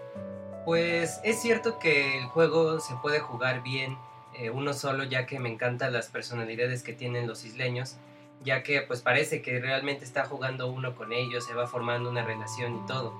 Pues 0.65 1.21
es 1.23 1.41
cierto 1.41 1.79
que 1.79 2.17
el 2.17 2.25
juego 2.25 2.81
se 2.81 2.95
puede 3.01 3.19
jugar 3.19 3.63
bien 3.63 3.97
eh, 4.37 4.49
uno 4.49 4.73
solo, 4.73 5.05
ya 5.05 5.25
que 5.25 5.39
me 5.39 5.49
encantan 5.49 5.93
las 5.93 6.07
personalidades 6.07 6.83
que 6.83 6.91
tienen 6.91 7.27
los 7.27 7.45
isleños, 7.45 7.95
ya 8.43 8.61
que 8.61 8.81
pues 8.81 9.01
parece 9.01 9.41
que 9.41 9.59
realmente 9.59 10.03
está 10.03 10.25
jugando 10.25 10.67
uno 10.69 10.95
con 10.95 11.13
ellos, 11.13 11.45
se 11.45 11.53
va 11.53 11.65
formando 11.65 12.09
una 12.09 12.25
relación 12.25 12.81
y 12.83 12.87
todo. 12.87 13.13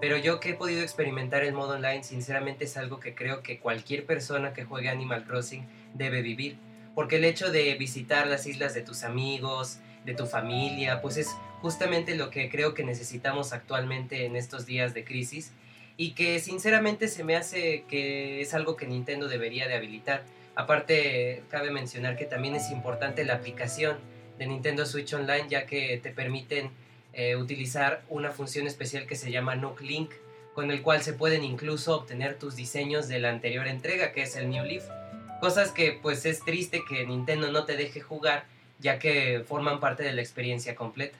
Pero 0.00 0.16
yo 0.16 0.40
que 0.40 0.50
he 0.50 0.54
podido 0.54 0.80
experimentar 0.80 1.44
el 1.44 1.52
modo 1.52 1.74
online, 1.74 2.02
sinceramente 2.02 2.64
es 2.64 2.78
algo 2.78 2.98
que 2.98 3.14
creo 3.14 3.42
que 3.42 3.58
cualquier 3.58 4.06
persona 4.06 4.54
que 4.54 4.64
juegue 4.64 4.88
Animal 4.88 5.24
Crossing 5.24 5.66
debe 5.92 6.22
vivir. 6.22 6.56
Porque 7.00 7.16
el 7.16 7.24
hecho 7.24 7.50
de 7.50 7.74
visitar 7.76 8.26
las 8.26 8.46
islas 8.46 8.74
de 8.74 8.82
tus 8.82 9.04
amigos, 9.04 9.78
de 10.04 10.12
tu 10.12 10.26
familia, 10.26 11.00
pues 11.00 11.16
es 11.16 11.28
justamente 11.62 12.14
lo 12.14 12.28
que 12.28 12.50
creo 12.50 12.74
que 12.74 12.84
necesitamos 12.84 13.54
actualmente 13.54 14.26
en 14.26 14.36
estos 14.36 14.66
días 14.66 14.92
de 14.92 15.02
crisis 15.02 15.50
y 15.96 16.10
que 16.10 16.38
sinceramente 16.40 17.08
se 17.08 17.24
me 17.24 17.36
hace 17.36 17.84
que 17.88 18.42
es 18.42 18.52
algo 18.52 18.76
que 18.76 18.86
Nintendo 18.86 19.28
debería 19.28 19.66
de 19.66 19.76
habilitar. 19.76 20.24
Aparte, 20.54 21.42
cabe 21.48 21.70
mencionar 21.70 22.18
que 22.18 22.26
también 22.26 22.54
es 22.54 22.70
importante 22.70 23.24
la 23.24 23.36
aplicación 23.36 23.96
de 24.38 24.46
Nintendo 24.46 24.84
Switch 24.84 25.14
Online 25.14 25.46
ya 25.48 25.64
que 25.64 25.98
te 26.02 26.10
permiten 26.10 26.70
eh, 27.14 27.34
utilizar 27.34 28.02
una 28.10 28.30
función 28.30 28.66
especial 28.66 29.06
que 29.06 29.16
se 29.16 29.30
llama 29.30 29.54
Nook 29.54 29.80
Link, 29.80 30.10
con 30.54 30.70
el 30.70 30.82
cual 30.82 31.02
se 31.02 31.14
pueden 31.14 31.44
incluso 31.44 31.96
obtener 31.96 32.38
tus 32.38 32.56
diseños 32.56 33.08
de 33.08 33.20
la 33.20 33.30
anterior 33.30 33.66
entrega, 33.68 34.12
que 34.12 34.20
es 34.20 34.36
el 34.36 34.50
New 34.50 34.66
Leaf. 34.66 34.99
Cosas 35.40 35.72
que 35.72 35.98
pues 36.00 36.26
es 36.26 36.44
triste 36.44 36.82
que 36.88 37.06
Nintendo 37.06 37.50
no 37.50 37.64
te 37.64 37.76
deje 37.76 38.00
jugar 38.00 38.44
ya 38.80 38.98
que 38.98 39.44
forman 39.46 39.80
parte 39.80 40.02
de 40.02 40.12
la 40.12 40.20
experiencia 40.20 40.74
completa. 40.74 41.16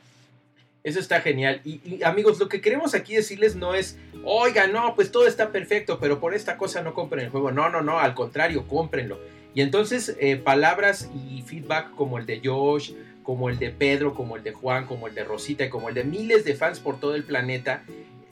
Eso 0.82 0.98
está 0.98 1.20
genial. 1.20 1.60
Y, 1.64 2.02
amigos, 2.02 2.38
lo 2.38 2.48
que 2.48 2.62
queremos 2.62 2.94
aquí 2.94 3.14
decirles 3.14 3.54
no 3.54 3.74
es, 3.74 3.98
oiga, 4.24 4.66
no, 4.66 4.94
pues 4.94 5.12
todo 5.12 5.26
está 5.26 5.52
perfecto, 5.52 5.98
pero 6.00 6.20
por 6.20 6.34
esta 6.34 6.56
cosa 6.56 6.80
no 6.82 6.94
compren 6.94 7.26
el 7.26 7.30
juego. 7.30 7.52
No, 7.52 7.68
no, 7.68 7.82
no, 7.82 7.98
al 7.98 8.14
contrario, 8.14 8.66
cómprenlo. 8.66 9.18
Y 9.54 9.60
entonces 9.60 10.16
eh, 10.20 10.36
palabras 10.36 11.10
y 11.14 11.42
feedback 11.42 11.94
como 11.94 12.18
el 12.18 12.24
de 12.24 12.40
Josh, 12.42 12.92
como 13.22 13.50
el 13.50 13.58
de 13.58 13.70
Pedro, 13.70 14.14
como 14.14 14.36
el 14.36 14.42
de 14.42 14.52
Juan, 14.52 14.86
como 14.86 15.06
el 15.06 15.14
de 15.14 15.24
Rosita 15.24 15.64
y 15.64 15.68
como 15.68 15.88
el 15.90 15.94
de 15.94 16.04
miles 16.04 16.44
de 16.44 16.54
fans 16.54 16.80
por 16.80 16.98
todo 16.98 17.14
el 17.14 17.24
planeta, 17.24 17.82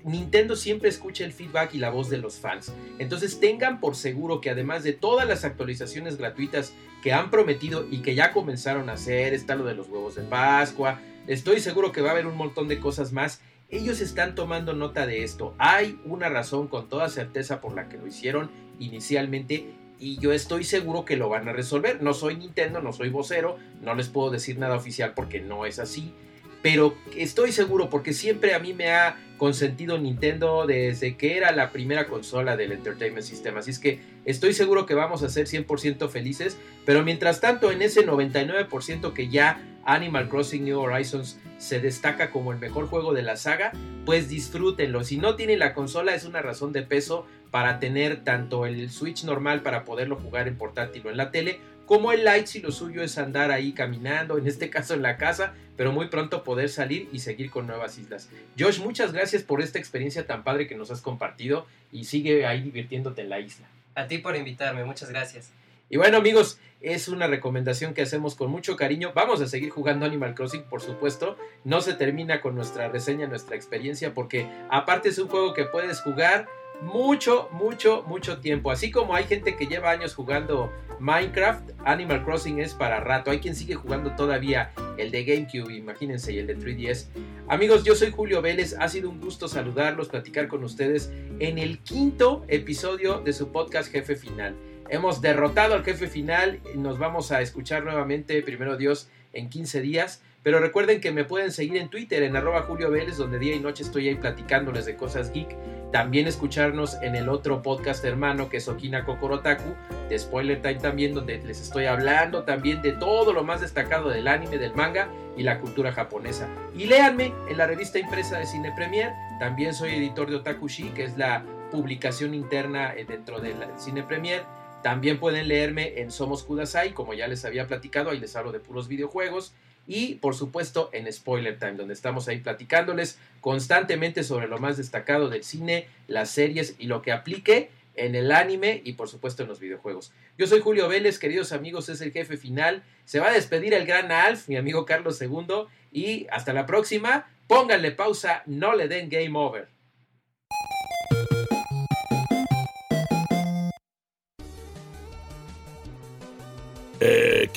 Nintendo 0.09 0.57
siempre 0.57 0.89
escucha 0.89 1.25
el 1.25 1.33
feedback 1.33 1.75
y 1.75 1.79
la 1.79 1.91
voz 1.91 2.11
de 2.11 2.19
los 2.19 2.39
fans. 2.39 2.73
Entonces 2.99 3.41
tengan 3.41 3.81
por 3.81 3.97
seguro 3.97 4.41
que 4.41 4.51
además 4.51 4.83
de 4.83 4.93
todas 4.93 5.27
las 5.29 5.45
actualizaciones 5.45 6.17
gratuitas 6.17 6.73
que 7.03 7.13
han 7.13 7.31
prometido 7.31 7.87
y 7.91 7.99
que 7.99 8.15
ya 8.15 8.33
comenzaron 8.33 8.89
a 8.89 8.95
hacer, 8.95 9.35
está 9.35 9.55
lo 9.55 9.65
de 9.65 9.75
los 9.75 9.89
huevos 9.89 10.15
de 10.15 10.23
Pascua, 10.23 11.01
estoy 11.27 11.61
seguro 11.61 11.93
que 11.93 12.01
va 12.01 12.09
a 12.11 12.13
haber 12.13 12.27
un 12.27 12.37
montón 12.37 12.69
de 12.69 12.81
cosas 12.81 13.13
más. 13.13 13.41
Ellos 13.71 14.01
están 14.01 14.35
tomando 14.35 14.73
nota 14.73 15.07
de 15.07 15.25
esto. 15.25 15.55
Hay 15.59 16.01
una 16.05 16.29
razón 16.29 16.69
con 16.69 16.89
toda 16.89 17.09
certeza 17.09 17.61
por 17.61 17.75
la 17.75 17.89
que 17.89 17.99
lo 17.99 18.07
hicieron 18.07 18.51
inicialmente 18.79 19.75
y 20.01 20.19
yo 20.19 20.33
estoy 20.33 20.65
seguro 20.65 21.05
que 21.05 21.17
lo 21.17 21.29
van 21.29 21.49
a 21.49 21.53
resolver. 21.53 22.03
No 22.03 22.15
soy 22.15 22.37
Nintendo, 22.37 22.81
no 22.81 22.93
soy 22.93 23.11
vocero, 23.11 23.59
no 23.83 23.95
les 23.95 24.09
puedo 24.09 24.31
decir 24.31 24.59
nada 24.59 24.77
oficial 24.77 25.13
porque 25.15 25.41
no 25.41 25.67
es 25.67 25.79
así 25.79 26.15
pero 26.63 26.97
estoy 27.17 27.53
seguro 27.53 27.89
porque 27.89 28.13
siempre 28.13 28.55
a 28.55 28.59
mí 28.59 28.75
me 28.75 28.91
ha 28.91 29.17
consentido 29.39 29.97
Nintendo 29.97 30.67
desde 30.67 31.17
que 31.17 31.39
era 31.39 31.53
la 31.53 31.73
primera 31.73 32.07
consola 32.07 32.57
del 32.57 32.73
Entertainment 32.73 33.25
System. 33.25 33.57
Así 33.57 33.71
es 33.71 33.79
que 33.79 34.01
estoy 34.27 34.53
seguro 34.53 34.85
que 34.85 34.95
vamos 34.95 35.23
a 35.23 35.31
ser 35.31 35.47
100% 35.47 36.11
felices. 36.11 36.59
Pero 36.85 37.03
mientras 37.03 37.41
tanto, 37.41 37.71
en 37.71 37.81
ese 37.81 38.07
99% 38.07 39.15
que 39.15 39.29
ya 39.31 39.63
Animal 39.85 40.29
Crossing 40.29 40.65
New 40.65 40.79
Horizons 40.79 41.39
se 41.57 41.81
destaca 41.81 42.31
como 42.31 42.53
el 42.53 42.59
mejor 42.59 42.89
juego 42.89 43.15
de 43.15 43.23
la 43.23 43.37
saga, 43.37 43.73
pues 44.05 44.29
disfrútenlo. 44.29 45.03
Si 45.03 45.17
no 45.17 45.35
tiene 45.35 45.57
la 45.57 45.73
consola, 45.73 46.15
es 46.15 46.25
una 46.25 46.43
razón 46.43 46.73
de 46.73 46.83
peso 46.83 47.27
para 47.51 47.81
tener 47.81 48.25
tanto 48.25 48.67
el 48.67 48.91
Switch 48.91 49.25
normal 49.25 49.63
para 49.63 49.85
poderlo 49.85 50.17
jugar 50.17 50.49
en 50.49 50.59
portátil 50.59 51.07
o 51.07 51.11
en 51.11 51.17
la 51.17 51.31
tele, 51.31 51.61
como 51.89 52.13
el 52.13 52.23
light 52.23 52.47
si 52.47 52.61
lo 52.61 52.71
suyo 52.71 53.03
es 53.03 53.17
andar 53.17 53.51
ahí 53.51 53.73
caminando, 53.73 54.37
en 54.37 54.47
este 54.47 54.69
caso 54.69 54.93
en 54.93 55.01
la 55.01 55.17
casa, 55.17 55.55
pero 55.75 55.91
muy 55.91 56.09
pronto 56.09 56.45
poder 56.45 56.69
salir 56.69 57.09
y 57.13 57.21
seguir 57.21 57.51
con 57.51 57.67
nuevas 57.67 57.97
islas. 57.97 58.29
Josh, 58.59 58.79
muchas 58.79 59.15
gracias 59.15 59.43
por 59.43 59.63
esta 59.63 59.79
experiencia 59.79 60.27
tan 60.27 60.45
padre 60.45 60.67
que 60.67 60.75
nos 60.75 60.91
has 60.91 61.01
compartido 61.01 61.67
y 61.91 62.05
sigue 62.05 62.45
ahí 62.45 62.61
divirtiéndote 62.61 63.23
en 63.23 63.31
la 63.31 63.41
isla. 63.41 63.67
A 63.95 64.07
ti 64.07 64.19
por 64.19 64.37
invitarme, 64.37 64.85
muchas 64.85 65.09
gracias. 65.09 65.51
Y 65.89 65.97
bueno 65.97 66.19
amigos, 66.19 66.59
es 66.83 67.09
una 67.09 67.27
recomendación 67.27 67.95
que 67.95 68.03
hacemos 68.03 68.35
con 68.35 68.51
mucho 68.51 68.77
cariño. 68.77 69.13
Vamos 69.15 69.41
a 69.41 69.47
seguir 69.47 69.71
jugando 69.71 70.05
Animal 70.05 70.35
Crossing, 70.35 70.65
por 70.65 70.83
supuesto. 70.83 71.39
No 71.65 71.81
se 71.81 71.95
termina 71.95 72.43
con 72.43 72.55
nuestra 72.55 72.89
reseña, 72.89 73.27
nuestra 73.27 73.57
experiencia, 73.57 74.13
porque 74.13 74.47
aparte 74.69 75.09
es 75.09 75.19
un 75.19 75.29
juego 75.29 75.55
que 75.55 75.65
puedes 75.65 76.03
jugar 76.03 76.47
mucho, 76.81 77.49
mucho, 77.53 78.05
mucho 78.07 78.39
tiempo. 78.39 78.71
Así 78.71 78.91
como 78.91 79.15
hay 79.15 79.25
gente 79.25 79.57
que 79.57 79.67
lleva 79.67 79.91
años 79.91 80.15
jugando 80.15 80.73
Minecraft, 81.01 81.71
Animal 81.85 82.25
Crossing 82.25 82.61
es 82.61 82.75
para 82.75 83.01
rato. 83.01 83.31
Hay 83.31 83.39
quien 83.39 83.55
sigue 83.55 83.75
jugando 83.75 84.15
todavía 84.17 84.73
el 84.97 85.11
de 85.11 85.25
GameCube, 85.25 85.75
imagínense, 85.75 86.33
y 86.33 86.39
el 86.39 86.47
de 86.47 86.59
3DS. 86.59 87.07
Amigos, 87.49 87.85
yo 87.85 87.95
soy 87.95 88.11
Julio 88.11 88.43
Vélez. 88.43 88.77
Ha 88.79 88.89
sido 88.89 89.11
un 89.11 89.21
gusto 89.21 89.49
saludarlos, 89.49 90.09
platicar 90.09 90.49
con 90.49 90.65
ustedes 90.65 91.13
en 91.39 91.59
el 91.59 91.79
quinto 91.79 92.45
episodio 92.49 93.21
de 93.21 93.33
su 93.33 93.53
podcast 93.53 93.91
Jefe 93.91 94.17
Final. 94.17 94.57
Hemos 94.91 95.21
derrotado 95.21 95.75
al 95.75 95.85
jefe 95.85 96.09
final. 96.09 96.61
Nos 96.75 96.99
vamos 96.99 97.31
a 97.31 97.43
escuchar 97.43 97.85
nuevamente, 97.85 98.41
primero 98.43 98.77
Dios, 98.77 99.09
en 99.33 99.51
15 99.51 99.81
días. 99.83 100.23
Pero 100.43 100.61
recuerden 100.61 101.01
que 101.01 101.11
me 101.11 101.25
pueden 101.25 101.51
seguir 101.51 101.77
en 101.77 101.89
Twitter, 101.89 102.23
en 102.23 102.37
arroba 102.37 102.63
Julio 102.63 102.91
Vélez, 102.91 103.17
donde 103.17 103.39
día 103.39 103.57
y 103.57 103.61
noche 103.61 103.83
estoy 103.83 104.09
ahí 104.09 104.15
platicándoles 104.15 104.87
de 104.87 104.97
cosas 104.97 105.33
geek. 105.33 105.57
También 105.91 106.29
escucharnos 106.29 106.95
en 107.03 107.17
el 107.17 107.29
otro 107.29 107.61
podcast 107.61 108.05
hermano 108.05 108.49
que 108.49 108.59
es 108.59 108.69
Okina 108.69 109.05
Kokorotaku, 109.05 109.75
de 110.09 110.19
Spoiler 110.19 110.63
Time 110.63 110.77
también, 110.77 111.15
donde 111.15 111.39
les 111.39 111.61
estoy 111.61 111.87
hablando 111.87 112.45
también 112.45 112.83
de 112.83 112.93
todo 112.93 113.33
lo 113.33 113.43
más 113.43 113.63
destacado 113.63 114.11
del 114.11 114.29
anime, 114.29 114.59
del 114.59 114.75
manga 114.75 115.09
y 115.37 115.43
la 115.43 115.59
cultura 115.61 115.93
japonesa. 115.93 116.49
Y 116.75 116.85
léanme 116.87 117.33
en 117.49 117.57
la 117.57 117.67
revista 117.67 117.99
impresa 117.99 118.39
de 118.39 118.47
Cine 118.47 118.73
Premier. 118.77 119.11
También 119.41 119.75
soy 119.75 119.91
editor 119.91 120.31
de 120.31 120.37
Otakushi, 120.37 120.91
que 120.91 121.05
es 121.05 121.17
la 121.17 121.45
publicación 121.73 122.33
interna 122.33 122.95
eh, 122.95 123.05
dentro 123.05 123.41
del 123.41 123.57
Cine 123.77 124.05
Premier. 124.05 124.45
También 124.83 125.19
pueden 125.19 125.49
leerme 125.49 126.01
en 126.01 126.13
Somos 126.13 126.45
Kudasai, 126.45 126.93
como 126.93 127.13
ya 127.13 127.27
les 127.27 127.45
había 127.45 127.67
platicado, 127.67 128.11
ahí 128.11 128.21
les 128.21 128.37
hablo 128.37 128.53
de 128.53 128.61
puros 128.61 128.87
videojuegos 128.87 129.53
y 129.89 130.17
por 130.17 130.37
supuesto 130.37 130.91
en 130.93 131.13
Spoiler 131.13 131.59
Time, 131.59 131.73
donde 131.73 131.95
estamos 131.95 132.29
ahí 132.29 132.39
platicándoles 132.39 133.19
constantemente 133.41 134.23
sobre 134.23 134.47
lo 134.47 134.59
más 134.59 134.77
destacado 134.77 135.29
del 135.29 135.43
cine, 135.43 135.89
las 136.07 136.31
series 136.31 136.77
y 136.79 136.87
lo 136.87 137.03
que 137.03 137.11
aplique 137.11 137.71
en 137.97 138.15
el 138.15 138.31
anime 138.31 138.81
y 138.85 138.93
por 138.93 139.09
supuesto 139.09 139.43
en 139.43 139.49
los 139.49 139.59
videojuegos. 139.59 140.13
Yo 140.37 140.47
soy 140.47 140.61
Julio 140.61 140.87
Vélez, 140.87 141.19
queridos 141.19 141.51
amigos, 141.51 141.89
es 141.89 142.01
el 142.01 142.13
jefe 142.13 142.37
final. 142.37 142.85
Se 143.05 143.19
va 143.19 143.31
a 143.31 143.33
despedir 143.33 143.75
el 143.75 143.87
gran 143.87 144.13
Alf, 144.13 144.49
mi 144.49 144.57
amigo 144.57 144.87
Carlos 144.87 145.21
II, 145.21 145.65
y 145.91 146.29
hasta 146.31 146.53
la 146.53 146.67
próxima 146.67 147.27
Pónganle 147.49 147.93
pausa, 147.93 148.43
no 148.45 148.75
le 148.75 148.89
den 148.89 149.09
game 149.09 149.33
over. 149.39 149.69